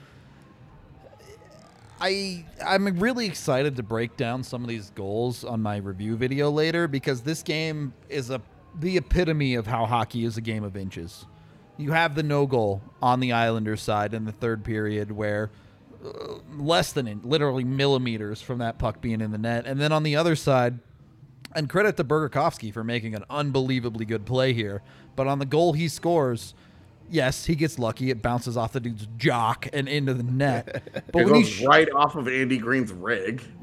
[2.01, 6.51] I I'm really excited to break down some of these goals on my review video
[6.51, 8.41] later because this game is a
[8.79, 11.27] the epitome of how hockey is a game of inches.
[11.77, 15.51] You have the no goal on the Islanders side in the third period where
[16.05, 19.67] uh, less than in, literally millimeters from that puck being in the net.
[19.67, 20.79] And then on the other side,
[21.55, 24.83] and credit to Burakovsky for making an unbelievably good play here.
[25.17, 26.55] But on the goal he scores,
[27.11, 28.11] yes, he gets lucky.
[28.11, 30.83] It bounces off the dude's jock and into the net.
[31.13, 33.43] But It when, goes he's, right off of Andy Greene's rig.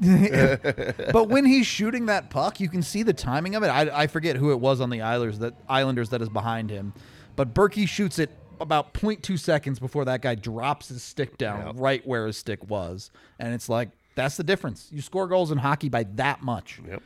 [1.12, 3.68] but when he's shooting that puck, you can see the timing of it.
[3.68, 6.92] I, I forget who it was on the Islanders that Islanders that is behind him,
[7.36, 8.30] but Berkey shoots it
[8.60, 13.10] about 0.2 seconds before that guy drops his stick down right where his stick was,
[13.38, 14.88] and it's like that's the difference.
[14.90, 17.02] You score goals in hockey by that much, Yep.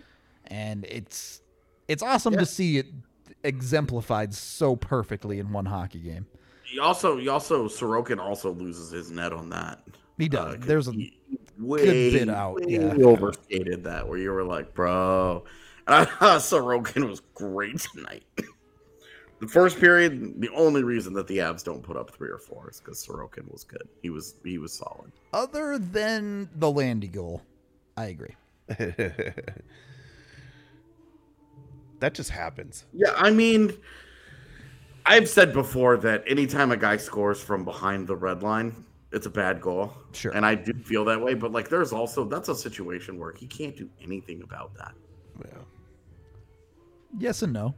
[0.47, 1.43] and it's
[1.89, 2.87] it's awesome to see it
[3.45, 6.27] exemplified so perfectly in one hockey game.
[6.73, 9.83] You also, you also, Sorokin also loses his net on that.
[10.19, 10.55] He does.
[10.55, 11.19] Uh, 'cause There's a he
[11.59, 12.95] way, bit out, way yeah.
[13.05, 15.45] overstated that where you were like, bro.
[15.87, 18.23] And I thought Sorokin was great tonight.
[19.41, 22.69] the first period, the only reason that the Avs don't put up three or four
[22.71, 23.89] is because Sorokin was good.
[24.03, 25.11] He was he was solid.
[25.33, 27.43] other than the Landy goal.
[27.97, 28.37] I agree.
[32.01, 32.85] that just happens.
[32.93, 33.77] Yeah, I mean,
[35.07, 39.31] I've said before that anytime a guy scores from behind the red line, it's a
[39.31, 39.93] bad goal.
[40.13, 40.33] Sure.
[40.33, 43.47] And I do feel that way, but like there's also that's a situation where he
[43.47, 44.93] can't do anything about that.
[45.45, 45.59] Yeah.
[47.19, 47.75] Yes and no.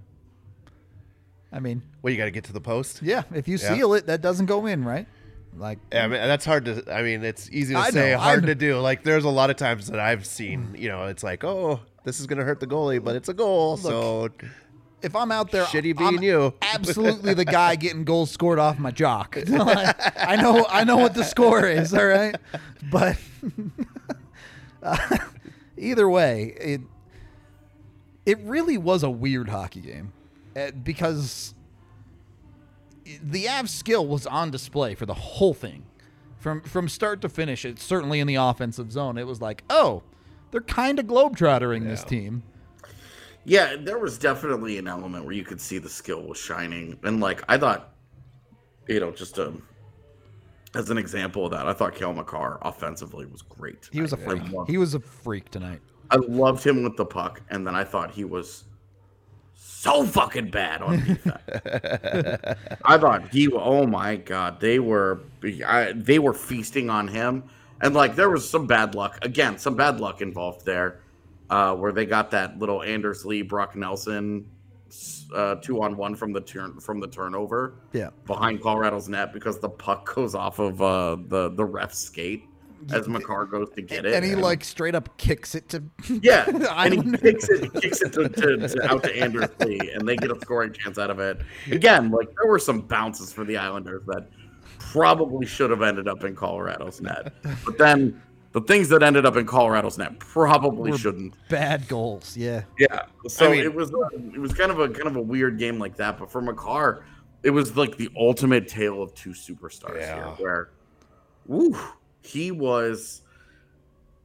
[1.53, 3.03] I mean, Well, you got to get to the post.
[3.03, 3.75] yeah, if you Yeah.
[3.75, 5.07] seal it, that doesn't go in, right?
[5.55, 6.83] Like, Yeah, I mean, that's hard to.
[6.91, 8.79] I mean, it's easy to I say, know, hard to do.
[8.79, 10.69] Like, there's a lot of times that I've seen.
[10.73, 10.79] Mm.
[10.79, 13.77] You know, it's like, oh, this is gonna hurt the goalie, but it's a goal.
[13.77, 14.31] so
[15.03, 16.55] if I'm out there, Shitty I'm being you.
[16.63, 19.37] absolutely the guy getting goals scored off my jock.
[19.49, 21.93] I know, I know what the score is.
[21.93, 22.37] All right,
[22.91, 23.19] but
[24.83, 25.19] uh,
[25.77, 26.81] either way, it
[28.25, 30.13] it really was a weird hockey game
[30.57, 31.55] uh, because
[33.23, 35.85] the Avs skill was on display for the whole thing,
[36.39, 37.65] from from start to finish.
[37.65, 39.19] It's certainly in the offensive zone.
[39.19, 40.03] It was like, oh,
[40.53, 42.45] they're kind of globetrottering this team.
[43.45, 47.19] Yeah, there was definitely an element where you could see the skill was shining, and
[47.21, 47.93] like I thought,
[48.87, 49.61] you know, just to,
[50.77, 53.89] as an example of that, I thought Cale Makar offensively was great.
[53.93, 54.49] He was a freak.
[54.53, 55.81] loved- He was a freak tonight.
[56.13, 58.65] I loved him with the puck, and then I thought he was
[59.55, 61.39] so fucking bad on defense.
[62.85, 63.49] I thought he.
[63.53, 65.21] Oh my god, they were
[65.67, 67.43] I, they were feasting on him,
[67.83, 71.01] and like there was some bad luck again, some bad luck involved there,
[71.51, 74.47] uh, where they got that little Anders Lee Brock Nelson
[75.35, 78.11] uh, two on one from the turn from the turnover Yeah.
[78.27, 82.45] behind Colorado's net because the puck goes off of uh, the the ref's skate
[82.93, 85.85] as Makar goes to get it, And he like straight up kicks it to
[86.21, 86.45] yeah,
[86.77, 90.17] and he kicks it, kicks it to, to, to out to Anders Lee, and they
[90.17, 91.41] get a scoring chance out of it.
[91.71, 94.29] Again, like there were some bounces for the Islanders that
[94.93, 97.33] probably should have ended up in Colorado's net,
[97.65, 98.21] but then
[98.53, 101.35] the things that ended up in Colorado's net probably Were shouldn't.
[101.49, 102.37] bad goals.
[102.37, 102.63] Yeah.
[102.79, 105.23] Yeah, so I mean- it was um, it was kind of a kind of a
[105.23, 107.05] weird game like that, but for Makar,
[107.43, 110.15] it was like the ultimate tale of two superstars Yeah.
[110.17, 110.71] here, where,
[111.47, 111.77] woo,
[112.23, 113.23] he was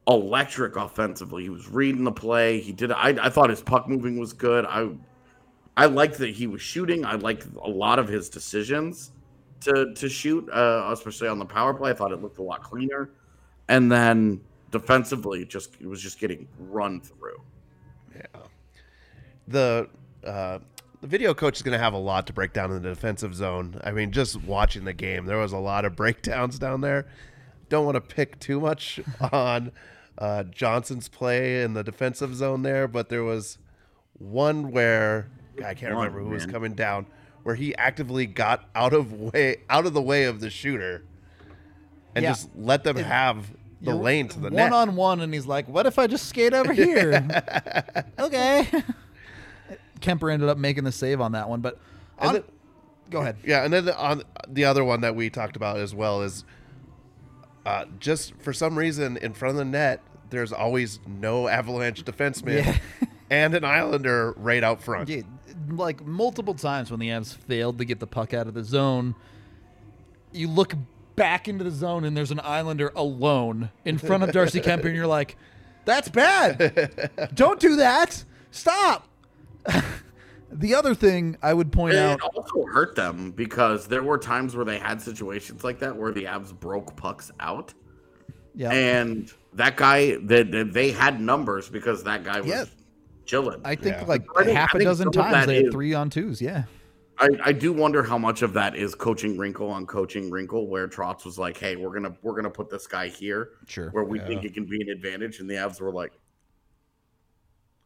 [0.06, 1.42] electric offensively.
[1.44, 2.60] He was reading the play.
[2.60, 2.92] He did.
[2.92, 4.64] I, I thought his puck moving was good.
[4.66, 4.90] I
[5.76, 7.04] I liked that he was shooting.
[7.04, 9.12] I liked a lot of his decisions
[9.62, 11.90] to to shoot, uh, especially on the power play.
[11.90, 13.10] I thought it looked a lot cleaner.
[13.68, 14.40] And then
[14.70, 17.42] defensively, it just it was just getting run through.
[18.14, 18.40] Yeah,
[19.46, 19.88] the
[20.24, 20.58] uh,
[21.00, 23.34] the video coach is going to have a lot to break down in the defensive
[23.34, 23.80] zone.
[23.84, 27.06] I mean, just watching the game, there was a lot of breakdowns down there.
[27.68, 29.00] Don't want to pick too much
[29.32, 29.72] on
[30.16, 33.58] uh, Johnson's play in the defensive zone there, but there was
[34.14, 35.30] one where
[35.64, 37.06] I can't remember who was coming down,
[37.48, 41.02] where he actively got out of way out of the way of the shooter,
[42.14, 42.32] and Yeah.
[42.32, 43.46] just let them have
[43.80, 44.70] the lane to the net.
[44.70, 44.72] one net.
[44.90, 47.26] on one, and he's like, "What if I just skate over here?"
[48.18, 48.68] okay.
[50.02, 51.78] Kuemper ended up making the save on that one, but
[52.18, 52.42] on- then-
[53.08, 53.36] go ahead.
[53.42, 56.44] Yeah, and then the, on the other one that we talked about as well is
[57.64, 62.62] uh, just for some reason in front of the net, there's always no Avalanche defenseman
[62.66, 62.76] Yeah.
[63.30, 65.08] and an Islander right out front.
[65.08, 65.22] Yeah,
[65.76, 69.14] like multiple times when the Avs failed to get the puck out of the zone,
[70.32, 70.74] you look
[71.16, 74.96] back into the zone and there's an Islander alone in front of Darcy Kuemper, and
[74.96, 75.36] you're like,
[75.84, 77.10] "That's bad!
[77.34, 78.24] Don't do that!
[78.50, 79.08] Stop!"
[80.52, 84.56] the other thing I would point It out, also hurt them because there were times
[84.56, 87.74] where they had situations like that where the Avs broke pucks out,
[88.54, 92.70] yeah, and that guy that that they had numbers because that guy was.
[93.28, 93.60] Chilling.
[93.64, 94.04] I think Yeah.
[94.06, 96.42] like I think- half I a think dozen times they had is- three on twos.
[96.42, 96.64] Yeah,
[97.18, 100.88] I, I do wonder how much of that is coaching wrinkle on coaching wrinkle, where
[100.88, 103.90] Trotz was like, "Hey, we're gonna we're gonna put this guy here sure.
[103.90, 106.12] where we think it can be an advantage," and the Avs were like,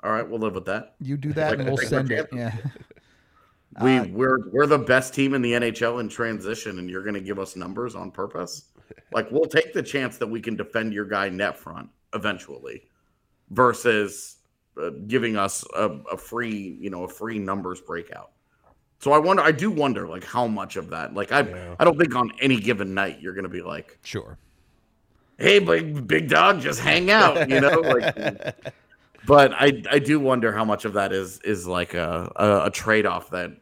[0.03, 2.57] "All right, we'll live with that." You do that, Like, and we'll send it." Yeah.
[3.83, 7.15] we uh, we're we're the best team in the NHL in transition, and you're going
[7.15, 8.65] to give us numbers on purpose.
[9.11, 12.89] Like we'll take the chance that we can defend your guy net front eventually,
[13.49, 14.37] versus
[14.81, 18.31] uh, giving us a, a free you know a free numbers breakout.
[19.01, 21.75] So I wonder, I do wonder, like how much of that, like I Yeah.
[21.81, 24.39] I don't think on any given night you're going to be like, Sure.
[25.39, 28.55] hey, big big dog, just hang out, you know, like.
[29.25, 32.71] But I I do wonder how much of that is is like a a, a
[32.71, 33.53] trade off that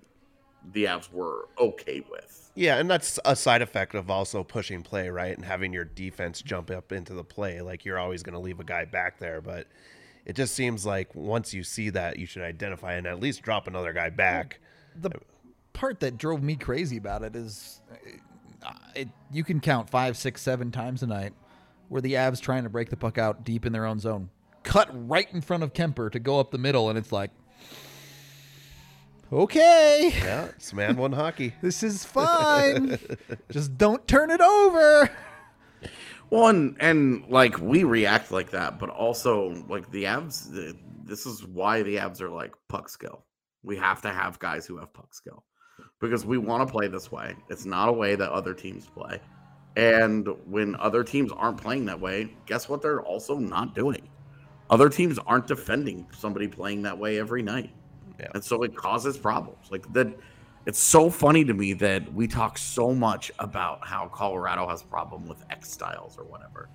[0.73, 2.51] the Avs were okay with.
[2.55, 5.37] Yeah, and that's a side effect of also pushing play, right?
[5.37, 7.61] And having your defense jump up into the play.
[7.61, 9.67] Like you're always going to leave a guy back there, but
[10.25, 13.67] it just seems like once you see that, you should identify and at least drop
[13.67, 14.61] another guy back.
[14.95, 15.11] the
[15.73, 17.81] part that drove me crazy about it is
[18.63, 21.33] uh, it, you can count five, six, seven times a night
[21.89, 24.31] where the Avs trying to break the puck out deep in their own zone,
[24.63, 27.31] cut right in front of Kuemper to go up the middle, and it's like,
[29.33, 31.55] okay, Yeah, it's man one hockey.
[31.63, 32.99] this is fine.
[33.51, 35.11] Just don't turn it over.
[36.31, 40.53] Well, and, and like we react like that, but also like the Avs.
[40.53, 43.25] th- This is why the Avs are like puck skill.
[43.63, 45.45] We have to have guys who have puck skill
[46.01, 47.35] because we want to play this way.
[47.49, 49.21] It's not a way that other teams play.
[49.77, 52.81] And when other teams aren't playing that way, guess what?
[52.83, 54.09] They're also not doing.
[54.71, 57.71] Other teams aren't defending somebody playing that way every night.
[58.19, 58.29] Yeah.
[58.35, 59.67] And so it causes problems.
[59.71, 60.17] Like that
[60.67, 64.87] it's so funny to me that we talk so much about how Colorado has a
[64.87, 66.69] problem with X styles or whatever.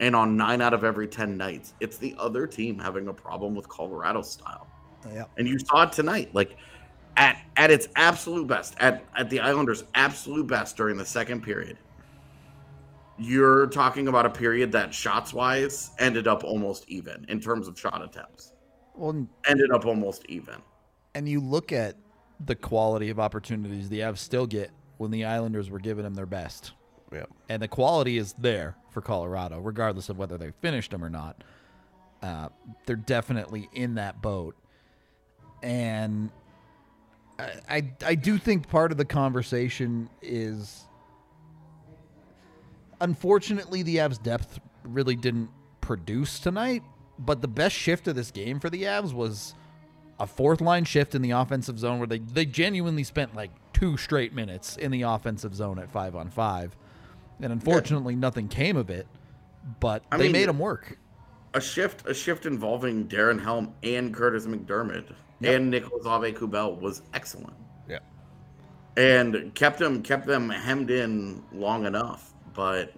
[0.00, 3.54] And on nine out of every 10 nights, it's the other team having a problem
[3.54, 4.66] with Colorado style.
[5.12, 5.24] Yeah.
[5.36, 6.34] And you saw it tonight.
[6.34, 6.56] Like
[7.16, 11.78] at at its absolute best, at, at the Islanders' absolute best during the second period,
[13.18, 17.78] you're talking about a period that shots wise ended up almost even in terms of
[17.78, 18.52] shot attempts.
[18.96, 20.56] Well, Ended up almost even.
[21.14, 21.96] and you look at
[22.46, 26.26] the quality of opportunities the Avs still get when the Islanders were giving them their
[26.26, 26.72] best.
[27.12, 27.26] Yeah.
[27.48, 31.44] and the quality is there for Colorado, regardless of whether they finished them or not.
[32.22, 32.48] Uh,
[32.86, 34.56] they're definitely in that boat,
[35.62, 36.30] and
[37.38, 40.86] I, I I do think part of the conversation is,
[43.00, 46.82] unfortunately, the Avs' depth really didn't produce tonight.
[47.18, 49.54] But the best shift of this game for the Avs was
[50.20, 53.96] a fourth line shift in the offensive zone where they, they genuinely spent like two
[53.96, 56.76] straight minutes in the offensive zone at five on five.
[57.40, 59.06] And unfortunately, nothing came of it,
[59.80, 60.98] but I they mean, made them work.
[61.54, 65.12] a shift a shift involving Darren Helm and Curtis McDermott
[65.42, 67.54] and Nicolas Aube-Kubel was excellent
[67.88, 67.98] Yeah.
[68.96, 72.32] and kept them kept them hemmed in long enough.
[72.54, 72.94] But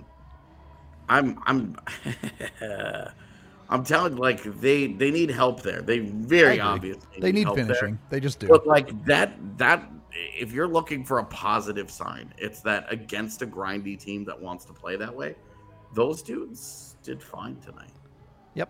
[1.08, 1.76] I'm I'm
[3.68, 5.82] I'm telling like they they need help there.
[5.82, 7.54] They very obviously They need there.
[7.54, 7.98] finishing.
[8.10, 8.48] They just do.
[8.48, 13.46] But like that that if you're looking for a positive sign, it's that against a
[13.46, 15.34] grindy team that wants to play that way,
[15.94, 17.92] those dudes did fine tonight.
[18.54, 18.68] Yep.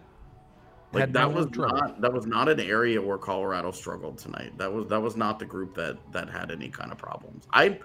[0.93, 1.77] Like Had that no was trouble.
[1.77, 4.57] not that was not an area where Colorado struggled tonight.
[4.57, 7.47] That was that was not the group that that had any kind of problems.
[7.53, 7.79] I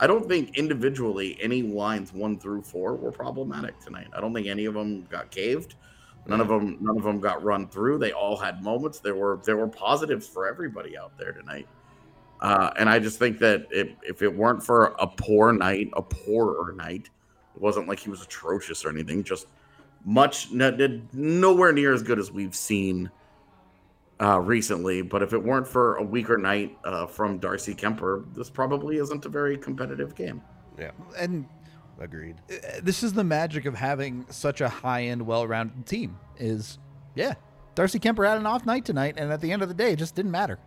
[0.00, 4.08] I don't think individually any lines one through four were problematic tonight.
[4.14, 5.76] I don't think any of them got caved.
[6.28, 7.98] None of them none of them got run through.
[7.98, 8.98] They all had moments.
[8.98, 11.68] There were there were positives for everybody out there tonight.
[12.40, 16.02] Uh, and I just think that if, if it weren't for a poor night, a
[16.02, 17.08] poorer night,
[17.54, 19.24] it wasn't like he was atrocious or anything.
[19.24, 19.46] Just
[20.04, 23.10] much no, did nowhere near as good as we've seen
[24.20, 25.02] uh, recently.
[25.02, 29.24] But if it weren't for a weaker night uh, from Darcy Kuemper, this probably isn't
[29.24, 30.42] a very competitive game.
[30.78, 30.90] Yeah.
[31.18, 31.46] And
[31.98, 32.36] Agreed.
[32.50, 36.18] uh, this is the magic of having such a high-end, well-rounded team.
[36.38, 36.78] Is
[37.14, 37.34] yeah,
[37.74, 39.96] Darcy Kuemper had an off night tonight, and at the end of the day, it
[39.96, 40.58] just didn't matter.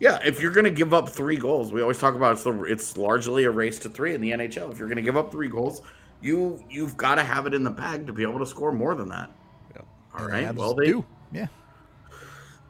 [0.00, 2.62] Yeah, if you're going to give up three goals, we always talk about it's, the,
[2.64, 4.72] it's largely a race to three in the NHL.
[4.72, 5.82] If you're going to give up three goals,
[6.20, 8.94] you you've got to have it in the bag to be able to score more
[8.94, 9.30] than that.
[9.74, 9.82] Yeah.
[10.14, 10.54] All And right.
[10.54, 11.04] Well, they do.
[11.32, 11.46] Yeah.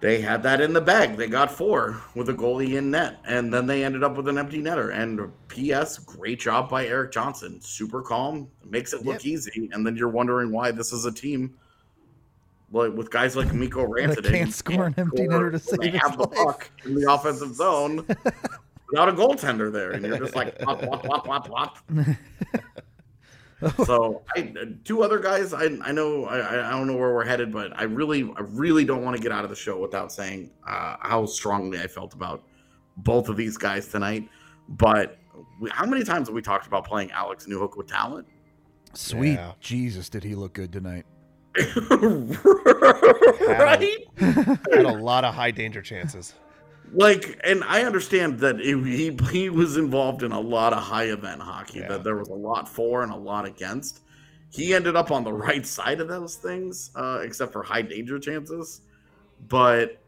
[0.03, 1.17] They had that in the bag.
[1.17, 4.37] They got four with a goalie in net, and then they ended up with an
[4.37, 4.93] empty netter.
[4.93, 5.97] And P.S.
[5.99, 7.61] Great job by Erik Johnson.
[7.61, 9.27] Super calm, makes it look Yep.
[9.27, 11.55] easy, and then you're wondering why this is a team
[12.73, 16.27] like with guys like Mikko Rantanen can't score an empty netter to save have the
[16.27, 17.97] puck in the offensive zone
[18.91, 21.79] without a goaltender there, and you're just like plop plop plop plop plop.
[23.85, 24.53] so I,
[24.85, 25.53] two other guys.
[25.53, 28.85] I I know I, I don't know where we're headed, but I really I really
[28.85, 32.15] don't want to get out of the show without saying uh, how strongly I felt
[32.15, 32.45] about
[32.99, 34.29] both of these guys tonight.
[34.69, 35.19] But
[35.61, 38.27] we, how many times have we talked about playing Alex Newhook with talent?
[38.95, 39.53] Sweet Yeah.
[39.61, 41.07] Jesus, did he look good tonight?
[43.51, 43.99] right?
[44.17, 46.35] Had a lot of high danger chances.
[46.95, 51.05] Like and i understand that it, he he was involved in a lot of high
[51.05, 51.89] event hockey Yeah.
[51.89, 54.01] that there was a lot for and a lot against.
[54.51, 58.19] He ended up on the right side of those things uh, except for high danger
[58.19, 58.83] chances.
[59.49, 59.99] But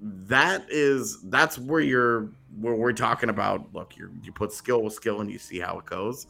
[0.00, 2.28] that is that's where you're
[2.60, 5.78] where we're talking about look you you put skill with skill and you see how
[5.78, 6.26] it goes.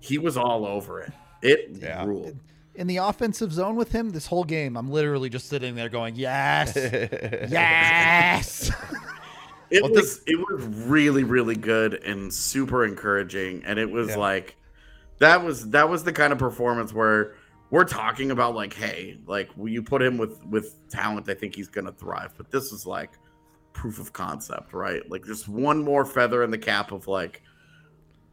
[0.00, 1.12] He was all over it.
[1.42, 2.04] It Yeah.
[2.04, 2.38] ruled
[2.78, 6.14] In the offensive zone with him, this whole game, I'm literally just sitting there going,
[6.14, 6.76] "Yes,
[7.50, 8.70] yes."
[9.70, 14.16] It Well, was it was really really good and super encouraging, and it was Yeah.
[14.16, 14.56] like
[15.18, 17.34] that was that was the kind of performance where
[17.70, 21.54] we're talking about like, hey, like when you put him with with talent, I think
[21.54, 22.32] he's gonna thrive.
[22.38, 23.18] But this is like
[23.74, 25.02] proof of concept, right?
[25.10, 27.42] Like just one more feather in the cap of like,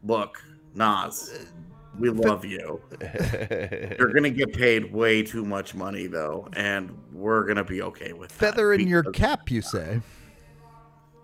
[0.04, 0.42] look,
[0.74, 1.44] Nas, uh,
[2.00, 2.82] we love you.
[4.00, 8.30] You're gonna get paid way too much money though, and we're gonna be okay with
[8.38, 10.02] that Feather in your cap, you say?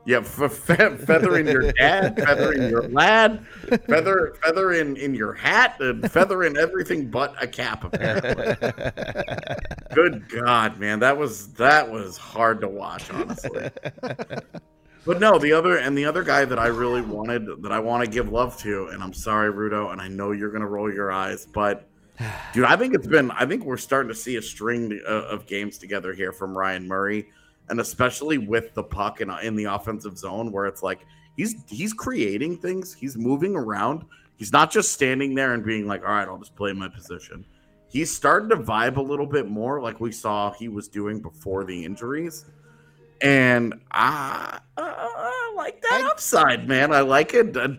[0.03, 3.45] Yeah, f- fe- feather in your dad, feather in your lad,
[3.87, 7.83] feather feather in in your hat, and feather in everything but a cap.
[7.83, 8.55] Apparently.
[9.93, 13.69] Good God, man, that was that was hard to watch, honestly.
[15.03, 18.05] But no, the other and the other guy that I really wanted that I want
[18.05, 21.11] to give love to, and I'm sorry, Rudo, and I know you're gonna roll your
[21.11, 21.89] eyes, but
[22.53, 25.47] dude, I think it's been I think we're starting to see a string uh, of
[25.47, 27.29] games together here from Ryan Murray,
[27.69, 30.99] and especially with the puck in, in the offensive zone, where it's like
[31.35, 34.05] he's he's creating things, he's moving around,
[34.37, 37.43] he's not just standing there and being like, all right, I'll just play my position.
[37.89, 41.63] He's starting to vibe a little bit more, like we saw he was doing before
[41.63, 42.45] the injuries
[43.21, 46.93] and I, I like that I- upside, man.
[46.93, 47.55] I like it.
[47.55, 47.69] Uh,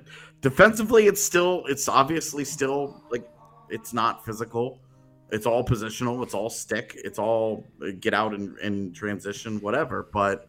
[0.41, 3.29] defensively, it's still, it's obviously still like
[3.71, 4.81] it's not physical.
[5.31, 6.23] It's all positional.
[6.23, 6.93] It's all stick.
[7.05, 10.09] It's all uh, get out and, and transition, whatever.
[10.13, 10.49] But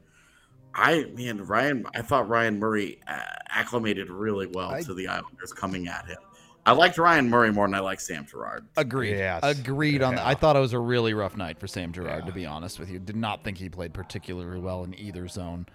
[0.75, 3.19] I, man, Ryan, I thought Ryan Murray uh,
[3.49, 6.17] acclimated really well I- to the Islanders coming at him.
[6.65, 8.65] I liked Ryan Murray more than I like Sam Girard.
[8.77, 9.17] Agreed.
[9.17, 9.41] Yes.
[9.43, 10.25] Agreed on that.
[10.25, 12.25] I thought it was a really rough night for Sam Girard, Yeah.
[12.25, 12.99] to be honest with you.
[12.99, 15.65] Did not think he played particularly well in either zone.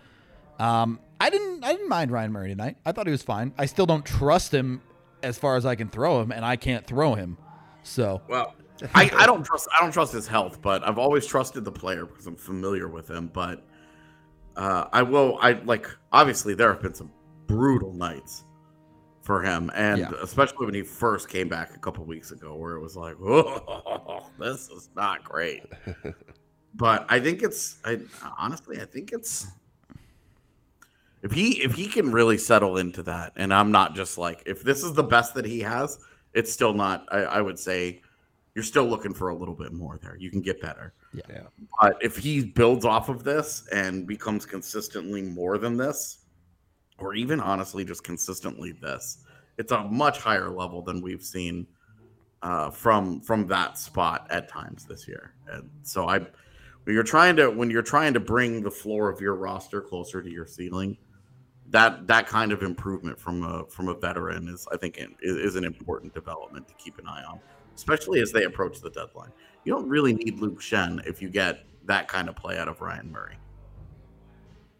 [0.58, 1.62] Um, I didn't.
[1.62, 2.78] I didn't mind Ryan Murray tonight.
[2.86, 3.52] I thought he was fine.
[3.58, 4.80] I still don't trust him
[5.22, 7.36] as far as I can throw him, and I can't throw him.
[7.82, 8.54] So Well,
[8.94, 12.06] I, I don't trust I don't trust his health, but I've always trusted the player
[12.06, 13.28] because I'm familiar with him.
[13.32, 13.62] But
[14.56, 15.38] Uh, I will.
[15.40, 15.86] I like.
[16.12, 17.10] Obviously, there have been some
[17.46, 18.44] brutal nights
[19.28, 20.12] for him, and Yeah.
[20.22, 24.24] especially when he first came back a couple weeks ago, where it was like, "Whoa,
[24.38, 25.64] this is not great."
[26.74, 27.76] but I think it's.
[27.84, 28.00] I
[28.38, 29.46] honestly, I think it's.
[31.22, 34.62] If he if he can really settle into that, and I'm not just like if
[34.62, 35.98] this is the best that he has,
[36.32, 37.04] it's still not.
[37.12, 38.00] I, I would say
[38.54, 40.16] you're still looking for a little bit more there.
[40.16, 40.94] You can get better.
[41.12, 41.42] Yeah.
[41.82, 46.24] But if he builds off of this and becomes consistently more than this,
[46.98, 49.18] or even honestly just consistently this,
[49.56, 51.66] it's a much higher level than we've seen
[52.42, 55.34] uh, from from that spot at times this year.
[55.50, 59.20] And so I, when you're trying to when you're trying to bring the floor of
[59.20, 60.96] your roster closer to your ceiling,
[61.70, 65.56] that that kind of improvement from a from a veteran is I think is, is
[65.56, 67.40] an important development to keep an eye on,
[67.74, 69.32] especially as they approach the deadline.
[69.64, 72.80] You don't really need Luke Schenn if you get that kind of play out of
[72.80, 73.36] Ryan Murray.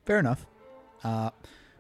[0.05, 0.47] Fair enough.
[1.03, 1.31] Uh,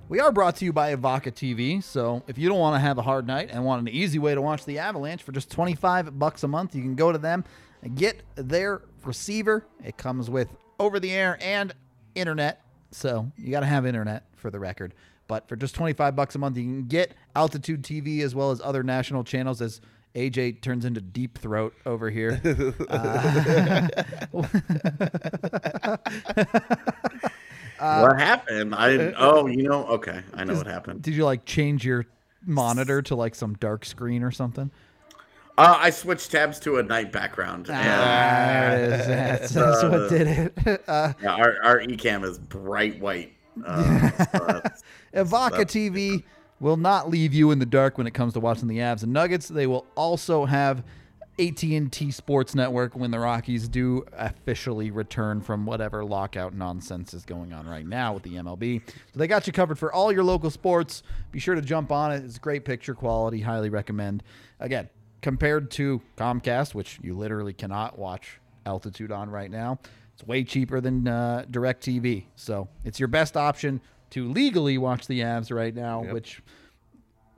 [0.09, 1.83] we are brought to you by Evoca TV.
[1.83, 4.35] So if you don't want to have a hard night and want an easy way
[4.35, 7.45] to watch the Avalanche for just 25 bucks a month, you can go to them
[7.83, 9.67] and get their receiver.
[9.85, 10.49] It comes with
[10.79, 11.75] over the air and
[12.15, 12.63] internet.
[12.91, 14.95] So you got to have internet for the record.
[15.27, 18.63] But for just 25 bucks a month, you can get Altitude TV as well as
[18.63, 19.83] other national channels as
[20.15, 22.41] AJ turns into deep throat over here.
[22.89, 23.89] Uh,
[27.79, 28.75] what happened?
[28.75, 29.15] I didn't.
[29.19, 31.03] oh, you know, okay, I know what happened.
[31.03, 32.07] Did you like change your
[32.45, 34.71] monitor to like some dark screen or something?
[35.57, 37.69] Uh, I switched tabs to a night background.
[37.69, 39.07] and, There it is.
[39.07, 40.83] That's, that's what did it.
[40.89, 43.35] Uh, yeah, our our ecam is bright white.
[43.67, 43.81] Uh,
[45.15, 46.23] Evoca TV
[46.61, 49.13] will not leave you in the dark when it comes to watching the Avs and
[49.13, 49.49] Nuggets.
[49.49, 50.85] They will also have
[51.39, 57.53] AT&T Sports Network when the Rockies do officially return from whatever lockout nonsense is going
[57.53, 58.83] on right now with the MLB.
[58.87, 61.03] So they got you covered for all your local sports.
[61.31, 62.25] Be sure to jump on it.
[62.25, 63.41] It's great picture quality.
[63.41, 64.23] Highly recommend.
[64.61, 64.89] Again,
[65.23, 69.79] compared to Comcast, which you literally cannot watch Altitude on right now,
[70.15, 72.25] it's way cheaper than uh, DirecTV.
[72.37, 73.81] So it's your best option
[74.11, 76.43] to legally watch the Avs right now, which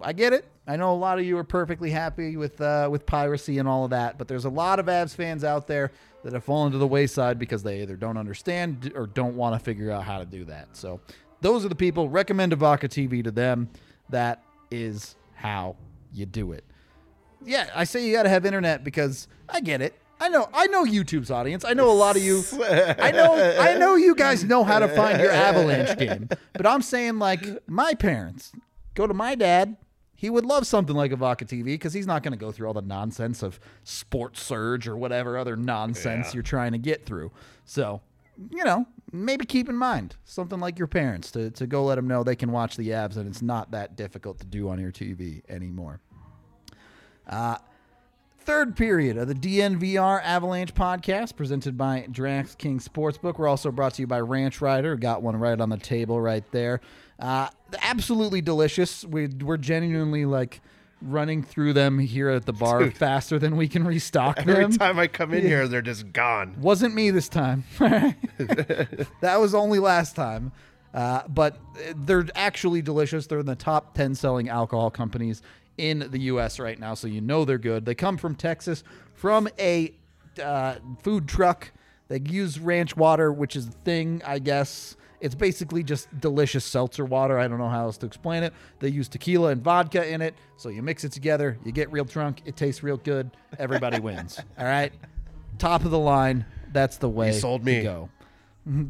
[0.03, 0.47] I get it.
[0.67, 3.85] I know a lot of you are perfectly happy with uh, with piracy and all
[3.85, 5.91] of that, but there's a lot of Avs fans out there
[6.23, 9.59] that have fallen to the wayside because they either don't understand or don't want to
[9.59, 10.69] figure out how to do that.
[10.73, 11.01] So
[11.41, 12.09] those are the people.
[12.09, 13.69] Recommend Evoca TV to them.
[14.11, 15.77] That is how
[16.13, 16.65] you do it.
[17.45, 19.95] Yeah, I say you got to have internet because I get it.
[20.21, 20.49] I know.
[20.53, 21.65] I know YouTube's audience.
[21.65, 22.43] I know a lot of you.
[22.53, 23.57] I know.
[23.59, 26.29] I know you guys know how to find your Avalanche game.
[26.53, 28.53] But I'm saying like my parents
[28.95, 29.77] go to my dad.
[30.21, 32.75] He would love something like Evoca TV because he's not going to go through all
[32.75, 37.33] the nonsense of Sports Surge or whatever other nonsense you're trying to get through.
[37.65, 38.03] So,
[38.51, 42.07] you know, maybe keep in mind something like your parents to, to go let them
[42.07, 44.93] know they can watch the Avs and it's not that difficult to do on your
[44.93, 46.03] TV anymore.
[47.27, 47.57] Uh,
[48.41, 53.39] third period of the DNVR Avalanche podcast presented by DraftKings Sportsbook.
[53.39, 54.97] We're also brought to you by Ranch Rider.
[54.97, 56.83] Got one right on the table right there.
[57.21, 57.49] Uh,
[57.83, 59.05] absolutely delicious.
[59.05, 60.61] We, we're genuinely like
[61.03, 64.65] running through them here at the bar faster than we can restock Every them.
[64.65, 66.57] Every time I come in here, they're just gone.
[66.61, 67.65] Wasn't me this time.
[67.79, 70.53] that was only last time.
[70.93, 71.57] Uh, but
[71.95, 73.27] they're actually delicious.
[73.27, 75.41] They're in the top 10 selling alcohol companies
[75.79, 76.59] in the U.S.
[76.59, 77.87] right now, so you know they're good.
[77.87, 78.83] They come from Texas,
[79.15, 79.95] from a
[80.43, 81.71] uh, food truck.
[82.09, 84.97] They use ranch water, which is the thing, I guess.
[85.21, 87.39] It's basically just delicious seltzer water.
[87.39, 88.53] I don't know how else to explain it.
[88.79, 91.59] They use tequila and vodka in it, so you mix it together.
[91.65, 92.41] You get real drunk.
[92.47, 93.31] It tastes real good.
[93.59, 94.41] Everybody wins.
[94.59, 94.93] All right,
[95.59, 96.47] top of the line.
[96.73, 97.83] That's the way sold to me.
[97.83, 98.09] go.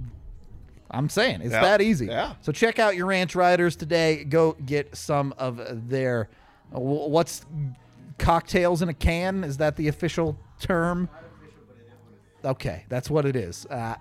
[0.92, 1.62] I'm saying it's Yeah.
[1.62, 2.06] that easy.
[2.06, 2.34] Yeah.
[2.40, 4.24] So check out your ranch riders today.
[4.24, 6.28] Go get some of their
[6.70, 7.44] what's
[8.18, 9.44] cocktails in a can.
[9.44, 11.08] Is that the official term?
[12.44, 13.66] Okay, that's what it is.
[13.66, 13.94] Uh,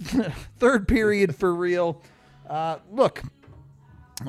[0.58, 2.00] third period for real.
[2.48, 3.22] Uh, look,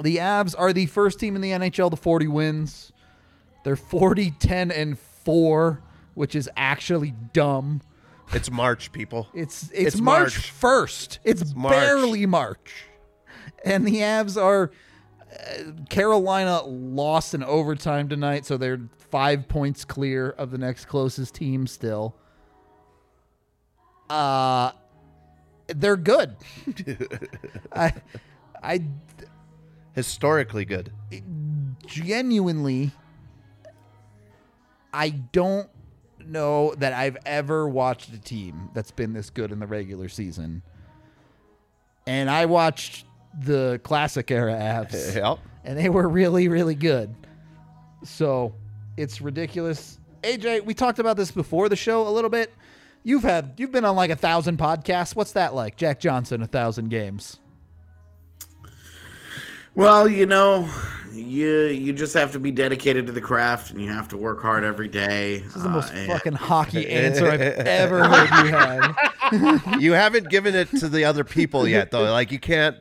[0.02, 2.92] the Avs are the first team in the NHL to 40 wins.
[3.64, 5.82] They're 40, 10, and 4,
[6.14, 7.82] which is actually dumb.
[8.34, 9.28] It's March, people.
[9.34, 11.20] It's it's, It's March first.
[11.24, 11.74] It's, March.
[11.74, 12.86] barely March,
[13.66, 14.72] and the Avs are.
[15.32, 21.36] Uh, Carolina lost in overtime tonight, so they're five points clear of the next closest
[21.36, 21.68] team.
[21.68, 22.16] Still,
[24.10, 24.72] uh,
[25.76, 26.36] they're good.
[27.74, 27.94] I,
[28.62, 28.84] I
[29.94, 30.92] Historically good.
[31.86, 32.92] genuinely
[34.94, 35.70] I don't
[36.26, 40.62] know that I've ever watched a team that's been this good in the regular season
[42.08, 43.06] and I watched
[43.44, 45.40] the classic era Avs, Yep.
[45.64, 47.14] and they were really, really good.
[48.04, 48.56] So
[48.98, 50.00] it's ridiculous.
[50.24, 52.54] AJ, we talked about this before the show a little bit.
[53.04, 55.16] You've had you've been on like a thousand podcasts.
[55.16, 55.76] What's that like?
[55.76, 57.40] Jack Johnson, a thousand games.
[59.74, 60.70] Well, you know,
[61.14, 64.42] you you just have to be dedicated to the craft, and you have to work
[64.42, 65.40] hard every day.
[65.40, 68.98] This is the most uh, fucking hockey answer I've ever heard you have.
[69.80, 72.12] You haven't given it to the other people yet, though.
[72.12, 72.76] Like you can't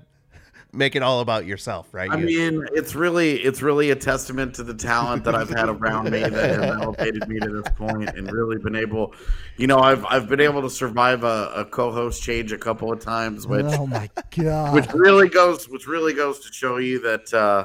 [0.72, 2.10] make it all about yourself, right?
[2.10, 5.68] I You- mean, it's really it's really a testament to the talent that I've had
[5.68, 9.14] around me that has elevated me to this point, and really been able,
[9.56, 13.00] you know, I've I've been able to survive a, a co-host change a couple of
[13.00, 14.74] times, which oh my god.
[14.74, 17.64] which really goes which really goes to show you that uh,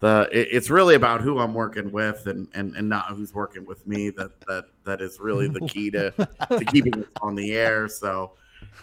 [0.00, 3.66] the it, it's really about who I'm working with and, and and not who's working
[3.66, 4.10] with me.
[4.10, 7.88] That that that is really the key to to keeping it on the air.
[7.88, 8.32] So.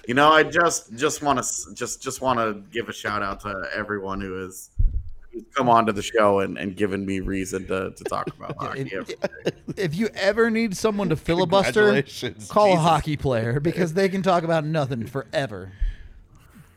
[0.07, 3.39] You know, I just just want to just just want to give a shout out
[3.41, 4.69] to everyone who has
[5.31, 8.57] who's come on to the show and, and given me reason to, to talk about
[8.57, 8.81] hockey.
[8.81, 9.15] If, every
[9.77, 14.21] if you ever need someone to filibuster, Congratulations, call a hockey player because they can
[14.21, 15.71] talk about nothing forever.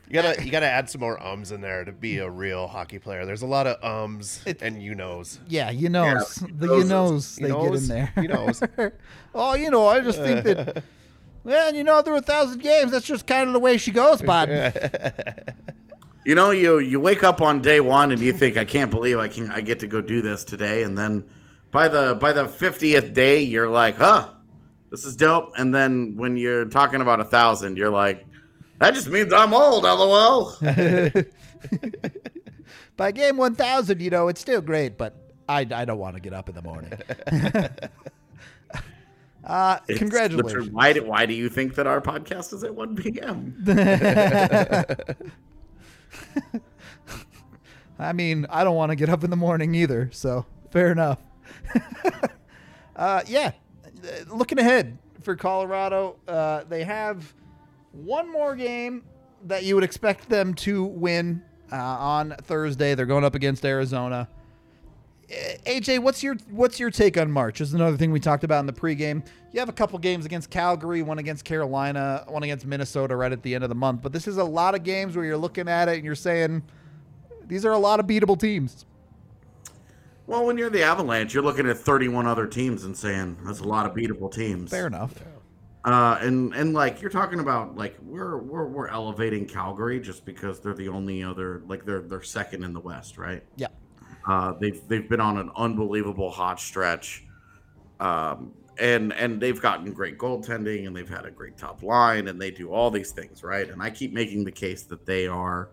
[0.07, 2.97] you gotta you gotta add some more ums in there to be a real hockey
[2.97, 3.25] player.
[3.25, 5.39] There's a lot of ums and you knows.
[5.49, 6.89] Yeah, you knows the you noses.
[6.89, 8.13] knows You they get in there.
[8.21, 8.63] You knows.
[9.35, 10.83] oh, you know, I just think that.
[11.47, 14.21] Well, you know, through a thousand games, that's just kind of the way she goes,
[14.21, 14.49] bud.
[16.25, 19.17] You know, you you wake up on day one and you think, I can't believe
[19.17, 21.23] I can I get to go do this today, and then
[21.71, 24.27] by the by the fiftieth day, you're like, huh,
[24.91, 25.53] this is dope.
[25.57, 28.25] And then when you're talking about a thousand, you're like,
[28.79, 30.53] that just means I'm old, lol.
[32.97, 35.15] By game one thousand, you know, it's still great, but
[35.47, 36.91] I, I don't want to get up in the morning.
[39.47, 40.69] uh, It's congratulations.
[40.69, 43.55] Why do, why do you think that our podcast is at 1 p.m.?
[47.99, 51.19] I mean, I don't want to get up in the morning either, so fair enough.
[52.95, 53.51] uh, yeah,
[54.27, 57.33] looking ahead for Colorado, uh, they have
[57.91, 59.03] one more game
[59.45, 61.41] that you would expect them to win
[61.71, 62.95] uh, on Thursday.
[62.95, 64.29] They're going up against Arizona.
[65.29, 67.59] AJ, what's your what's your take on March?
[67.59, 69.25] This is another thing we talked about in the pregame.
[69.51, 73.43] You have a couple games against Calgary, one against Carolina, one against Minnesota right at
[73.43, 74.01] the end of the month.
[74.01, 76.63] But this is a lot of games where you're looking at it and you're saying
[77.45, 78.85] these are a lot of beatable teams.
[80.27, 83.67] Well, when you're the Avalanche, you're looking at 31 other teams and saying that's a
[83.67, 84.71] lot of beatable teams.
[84.71, 85.13] Fair enough.
[85.83, 90.59] Uh, and and like you're talking about, like we're we're we're elevating Calgary just because
[90.59, 93.43] they're the only other like they're they're second in the West, right?
[93.55, 93.67] Yeah.
[94.27, 97.25] Uh, they've they've been on an unbelievable hot stretch,
[97.99, 102.39] um, and and they've gotten great goaltending and they've had a great top line and
[102.39, 103.69] they do all these things right.
[103.69, 105.69] And I keep making the case that they are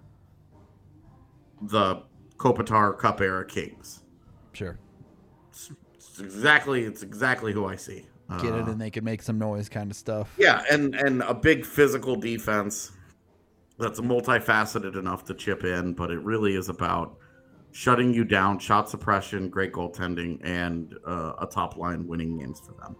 [1.62, 2.02] the
[2.36, 4.02] Kopitar Cup era Kings.
[4.52, 4.78] Sure.
[5.50, 8.07] It's exactly it's exactly who I see.
[8.40, 10.32] Get it Uh, and they can make some noise kind of stuff.
[10.38, 12.92] Yeah, and and a big physical defense
[13.78, 17.18] that's multifaceted enough to chip in, but it really is about
[17.75, 22.72] shutting you down, shot suppression, great goaltending, and uh, a top line winning games for
[22.81, 22.95] them.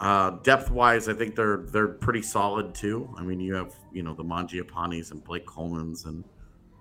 [0.00, 3.14] Uh, depth wise, I think they're they're pretty solid too.
[3.18, 6.24] I mean, you have you know the Mangiapanis and Blake Coleman's and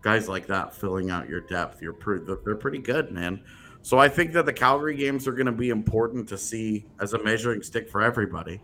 [0.02, 1.82] guys like that filling out your depth.
[1.82, 1.98] You're
[2.46, 3.42] they're pretty good, man.
[3.82, 7.14] So I think that the Calgary games are going to be important to see as
[7.14, 8.62] a measuring stick for everybody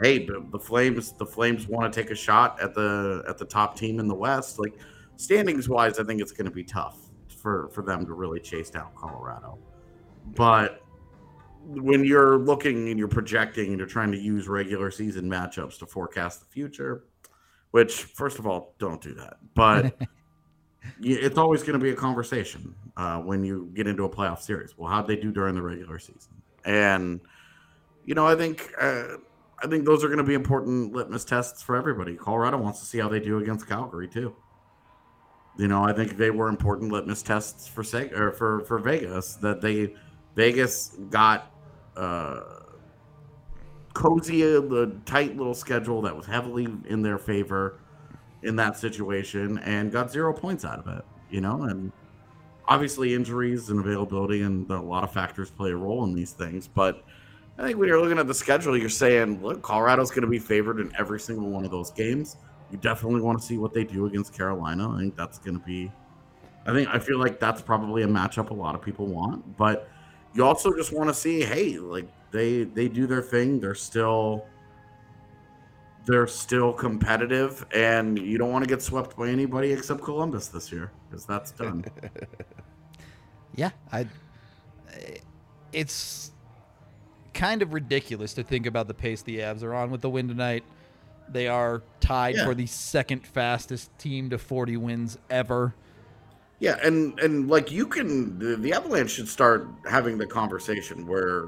[0.00, 3.44] hey the, the flames the flames want to take a shot at the at the
[3.44, 4.74] top team in the west like
[5.16, 7.07] standings wise i think it's going to be tough
[7.48, 9.58] for for them to really chase down colorado.
[10.34, 10.82] But
[11.64, 15.86] when you're looking and you're projecting and you're trying to use regular season matchups to
[15.86, 17.04] forecast the future
[17.72, 19.36] which first of all don't do that.
[19.54, 19.98] But
[21.02, 24.76] it's always going to be a conversation uh, when you get into a playoff series.
[24.76, 26.34] Well how'd they do during the regular season?
[26.64, 27.20] And
[28.04, 29.16] you know i think uh,
[29.62, 32.14] I think those are going to be important litmus tests for everybody.
[32.14, 34.34] Colorado wants to see how they do against Calgary too.
[35.58, 39.34] You know, I think they were important litmus tests for Seg- or for for Vegas
[39.36, 39.92] that they
[40.36, 41.50] Vegas got
[41.96, 42.60] uh,
[43.92, 47.80] cozy, uh, the tight little schedule that was heavily in their favor
[48.44, 51.04] in that situation and got zero points out of it.
[51.28, 51.90] You know, and
[52.68, 56.68] obviously injuries and availability and a lot of factors play a role in these things,
[56.68, 57.04] but.
[57.60, 60.38] I think when you're looking at the schedule, you're saying, look, Colorado's going to be
[60.38, 62.36] favored in every single one of those games.
[62.70, 64.90] You definitely want to see what they do against Carolina.
[64.90, 65.90] I think that's going to be,
[66.66, 69.56] I think, I feel like that's probably a matchup a lot of people want.
[69.56, 69.88] But
[70.34, 73.60] you also just want to see, hey, like they they do their thing.
[73.60, 74.46] They're still
[76.04, 80.70] they're still competitive, and you don't want to get swept by anybody except Columbus this
[80.72, 81.84] year because that's done.
[83.58, 84.06] Yeah, I.
[85.72, 86.30] It's
[87.34, 90.28] kind of ridiculous to think about the pace the Avs are on with the win
[90.28, 90.62] tonight.
[91.32, 92.44] They are tied Yeah.
[92.46, 95.74] for the second fastest team to 40 wins ever.
[96.60, 101.44] Yeah, and and like you can, the, the Avalanche should start having the conversation where,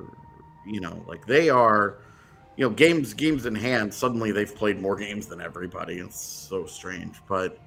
[0.66, 1.97] you know, like they are,
[2.57, 3.93] you know, games games in hand.
[3.93, 5.99] Suddenly they've played more games than everybody.
[5.99, 7.59] It's so strange, but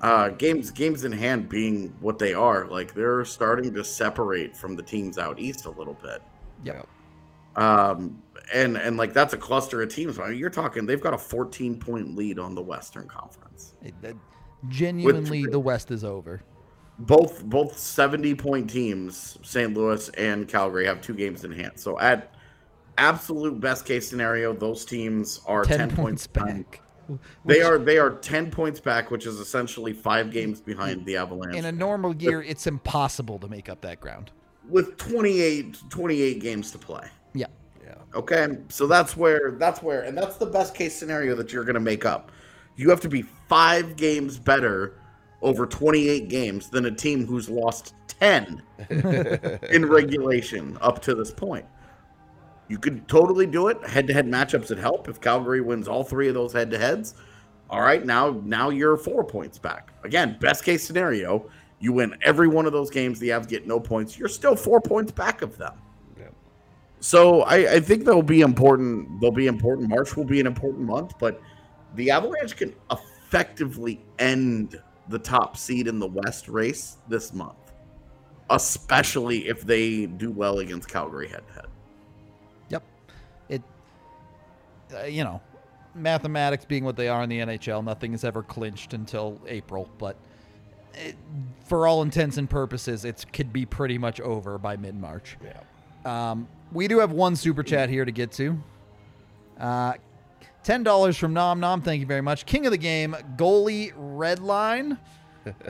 [0.00, 4.74] uh, games games in hand being what they are, like they're starting to separate from
[4.74, 6.22] the teams out east a little bit.
[6.64, 6.82] Yeah.
[7.54, 8.20] Um,
[8.52, 10.18] and and like that's a cluster of teams.
[10.18, 13.74] I mean, you're talking they've got a 14 point lead on the Western Conference.
[13.82, 14.16] It, that-
[14.68, 16.42] genuinely, the West is over.
[16.98, 21.98] both both 70 point teams st louis and calgary have two games in hand so
[21.98, 22.32] at
[22.98, 26.80] absolute best case scenario those teams are 10, 10, points back.
[27.44, 31.56] they are they are 10 points back which is essentially five games behind the avalanche
[31.56, 34.30] In a normal year, it's impossible to make up that ground.
[34.68, 37.46] with 28 28 games to play Yeah.
[38.14, 41.74] Okay so that's where that's where and that's the best case scenario that you're going
[41.74, 42.32] to make up.
[42.76, 44.98] You have to be five games better
[45.42, 48.62] over 28 games than a team who's lost 10
[49.70, 51.66] in regulation up to this point.
[52.68, 56.34] You could totally do it head-to-head matchups would help if calgary wins all three of
[56.34, 57.14] those head-to-heads.
[57.70, 59.92] All right now now you're four points back.
[60.04, 61.48] Again best case scenario
[61.84, 64.80] you win every one of those games the avs get no points you're still four
[64.80, 65.74] points back of them
[67.04, 69.20] so I, I think they'll be important.
[69.20, 69.90] They'll be important.
[69.90, 71.38] March will be an important month, but
[71.96, 77.58] the Avalanche can effectively end the top seed in the West race this month,
[78.48, 81.66] especially if they do well against Calgary head to head.
[82.70, 82.82] Yep.
[83.50, 83.62] It,
[84.96, 85.42] uh, you know,
[85.94, 89.90] mathematics being what they are in the NHL, nothing is ever clinched until April.
[89.98, 90.16] But
[90.94, 91.16] it,
[91.66, 95.36] for all intents and purposes, it could be pretty much over by mid March.
[95.44, 95.60] Yeah.
[96.06, 98.58] Um, we do have one super chat here to get to.
[99.58, 99.94] Uh,
[100.64, 101.82] Ten dollars from Nom Nom.
[101.82, 102.46] Thank you very much.
[102.46, 104.98] King of the game, goalie red line.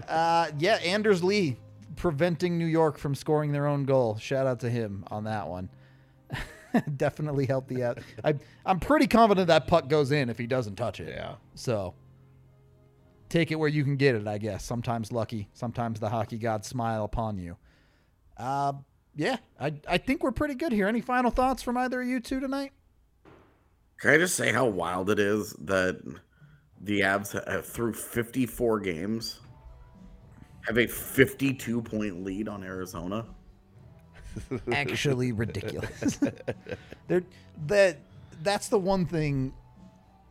[0.08, 1.56] Uh, yeah, Anders Lee
[1.96, 4.16] preventing New York from scoring their own goal.
[4.18, 5.68] Shout out to him on that one.
[6.96, 7.98] Definitely helped the out.
[8.22, 8.34] I,
[8.64, 11.08] I'm pretty confident that puck goes in if he doesn't touch it.
[11.08, 11.34] Yeah.
[11.56, 11.94] So
[13.28, 14.64] take it where you can get it, I guess.
[14.64, 17.56] Sometimes lucky, sometimes the hockey gods smile upon you.
[18.36, 18.74] Uh,
[19.16, 20.88] yeah, I, I think we're pretty good here.
[20.88, 22.72] Any final thoughts from either of you two tonight?
[24.00, 26.00] Can I just say how wild it is that
[26.80, 29.40] the Avs have, through 54 games
[30.66, 33.24] have a 52 point lead on Arizona?
[34.72, 36.18] Actually, ridiculous.
[37.08, 37.22] They're,
[37.66, 37.98] that
[38.42, 39.52] that's the one thing.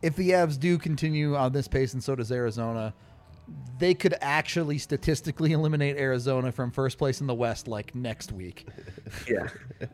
[0.02, 2.92] If the Avs do continue on this pace, and so does Arizona,
[3.78, 8.66] they could actually statistically eliminate Arizona from first place in the West like next week,
[9.28, 9.48] Yeah.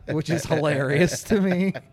[0.13, 1.73] which is hilarious to me.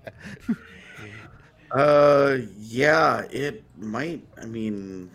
[1.70, 4.26] Uh, yeah, it might.
[4.40, 5.10] I mean,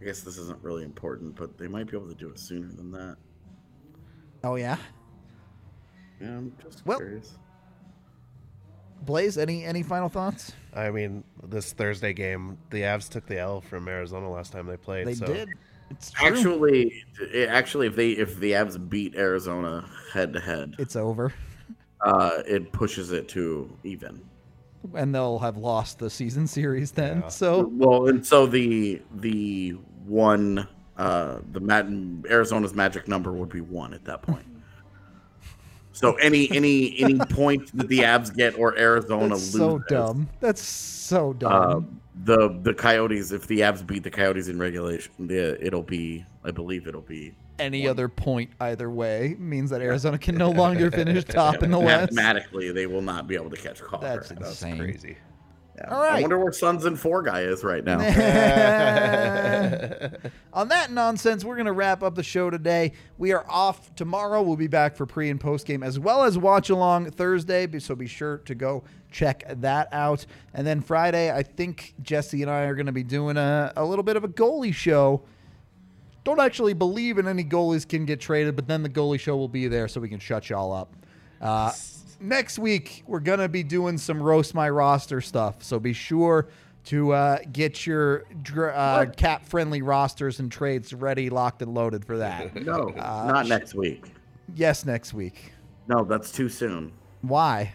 [0.00, 2.66] I guess this isn't really important, but they might be able to do it sooner
[2.66, 3.16] than that.
[4.42, 4.78] Oh yeah,
[6.20, 7.38] Yeah, I'm just Well- curious.
[9.04, 9.40] Blais.
[9.40, 10.52] Any any final thoughts?
[10.74, 14.76] I mean, this Thursday game, the Avs took the L from Arizona last time they
[14.76, 15.06] played.
[15.06, 15.48] They so did.
[15.90, 16.28] It's true.
[16.28, 17.04] Actually,
[17.48, 21.32] actually, if they if the Avs beat Arizona head to head, it's over,
[22.04, 24.22] uh, it pushes it to even.
[24.94, 27.28] and they'll have lost the season series then.
[27.28, 29.70] So Well, and so the the
[30.06, 31.86] one uh the Mat-
[32.30, 34.46] Arizona's magic number would be one at that point.
[36.00, 39.78] So any any any point that the Avs get or Arizona lose that's loses, so
[39.86, 40.28] dumb.
[40.40, 41.52] That's so dumb.
[41.52, 41.80] Uh,
[42.24, 46.52] the the Coyotes, if the Avs beat the Coyotes in regulation, the, it'll be, I
[46.52, 51.22] believe, it'll be Any other point either way means that Arizona can no longer finish
[51.28, 52.14] top in the West.
[52.14, 54.16] mathematically they will not be able to catch Colorado.
[54.16, 54.78] That's That's insane.
[54.78, 55.18] crazy.
[55.80, 55.94] Yeah.
[55.94, 56.18] All right.
[56.18, 58.00] I wonder where Suns and Four guy is right now.
[60.52, 62.92] On that nonsense, we're going to wrap up the show today.
[63.18, 64.42] We are off tomorrow.
[64.42, 67.66] We'll be back for pre and post game as well as watch along Thursday.
[67.78, 70.26] So be sure to go check that out.
[70.52, 73.84] And then Friday, I think Jesse and I are going to be doing a, a
[73.84, 75.22] little bit of a goalie show.
[76.24, 79.48] Don't actually believe in any goalies can get traded, but then the goalie show will
[79.48, 80.94] be there so we can shut y'all up.
[81.40, 81.72] Uh,
[82.20, 85.62] next week, we're going to be doing some roast my roster stuff.
[85.62, 86.48] So be sure
[86.86, 92.04] to uh, get your dr- uh, cap friendly rosters and trades ready, locked, and loaded
[92.04, 92.54] for that.
[92.64, 94.12] No, Uh, not next week.
[94.54, 95.52] yes, next week.
[95.88, 96.92] No, that's too soon.
[97.22, 97.74] Why?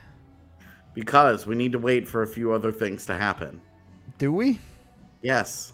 [0.93, 3.62] Because we need to wait for a few other things to happen.
[4.18, 4.60] Do we?
[5.22, 5.74] Yes.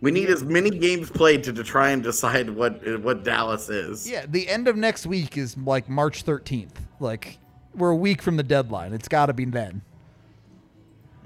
[0.00, 4.08] We need as many games played to, to try and decide what what Dallas is.
[4.08, 6.74] Yeah, the end of next week is like March 13th.
[7.00, 7.38] Like
[7.76, 8.92] we're a week from the deadline.
[8.92, 9.82] It's got to be then.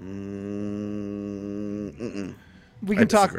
[0.03, 2.35] Mm, mm-mm.
[2.83, 3.35] We can talk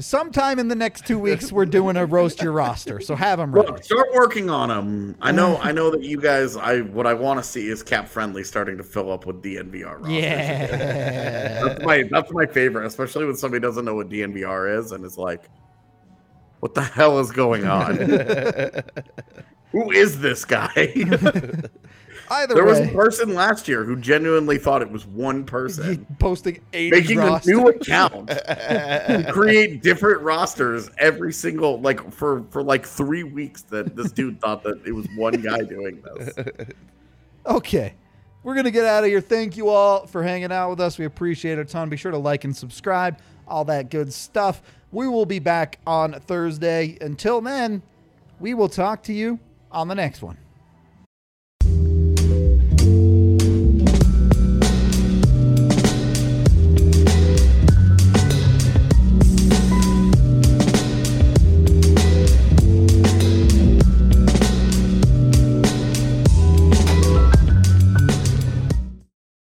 [0.00, 1.52] sometime in the next two weeks.
[1.52, 3.68] We're doing a roast your roster, so have them ready.
[3.68, 5.16] Look, start working on them.
[5.20, 5.56] I know.
[5.62, 6.56] I know that you guys.
[6.56, 9.98] I what I want to see is Cap Friendly starting to fill up with DNVR.
[9.98, 10.12] Rosters.
[10.12, 15.04] Yeah, that's my that's my favorite, especially when somebody doesn't know what DNVR is and
[15.04, 15.48] is like,
[16.60, 17.96] "What the hell is going on?
[19.72, 20.92] Who is this guy?"
[22.30, 26.60] Either there was a person last year who genuinely thought it was one person posting
[26.72, 27.50] eight making roster.
[27.50, 28.30] a new account
[29.32, 33.62] create different rosters every single like for for like three weeks.
[33.62, 36.34] That this dude thought that it was one guy doing this.
[37.46, 37.94] Okay.
[38.42, 39.20] We're going to get out of here.
[39.20, 40.98] Thank you all for hanging out with us.
[40.98, 41.88] We appreciate it a ton.
[41.88, 44.62] Be sure to like and subscribe, all that good stuff.
[44.92, 46.96] We will be back on Thursday.
[47.00, 47.82] Until then,
[48.38, 49.38] we will talk to you
[49.70, 50.36] on the next one.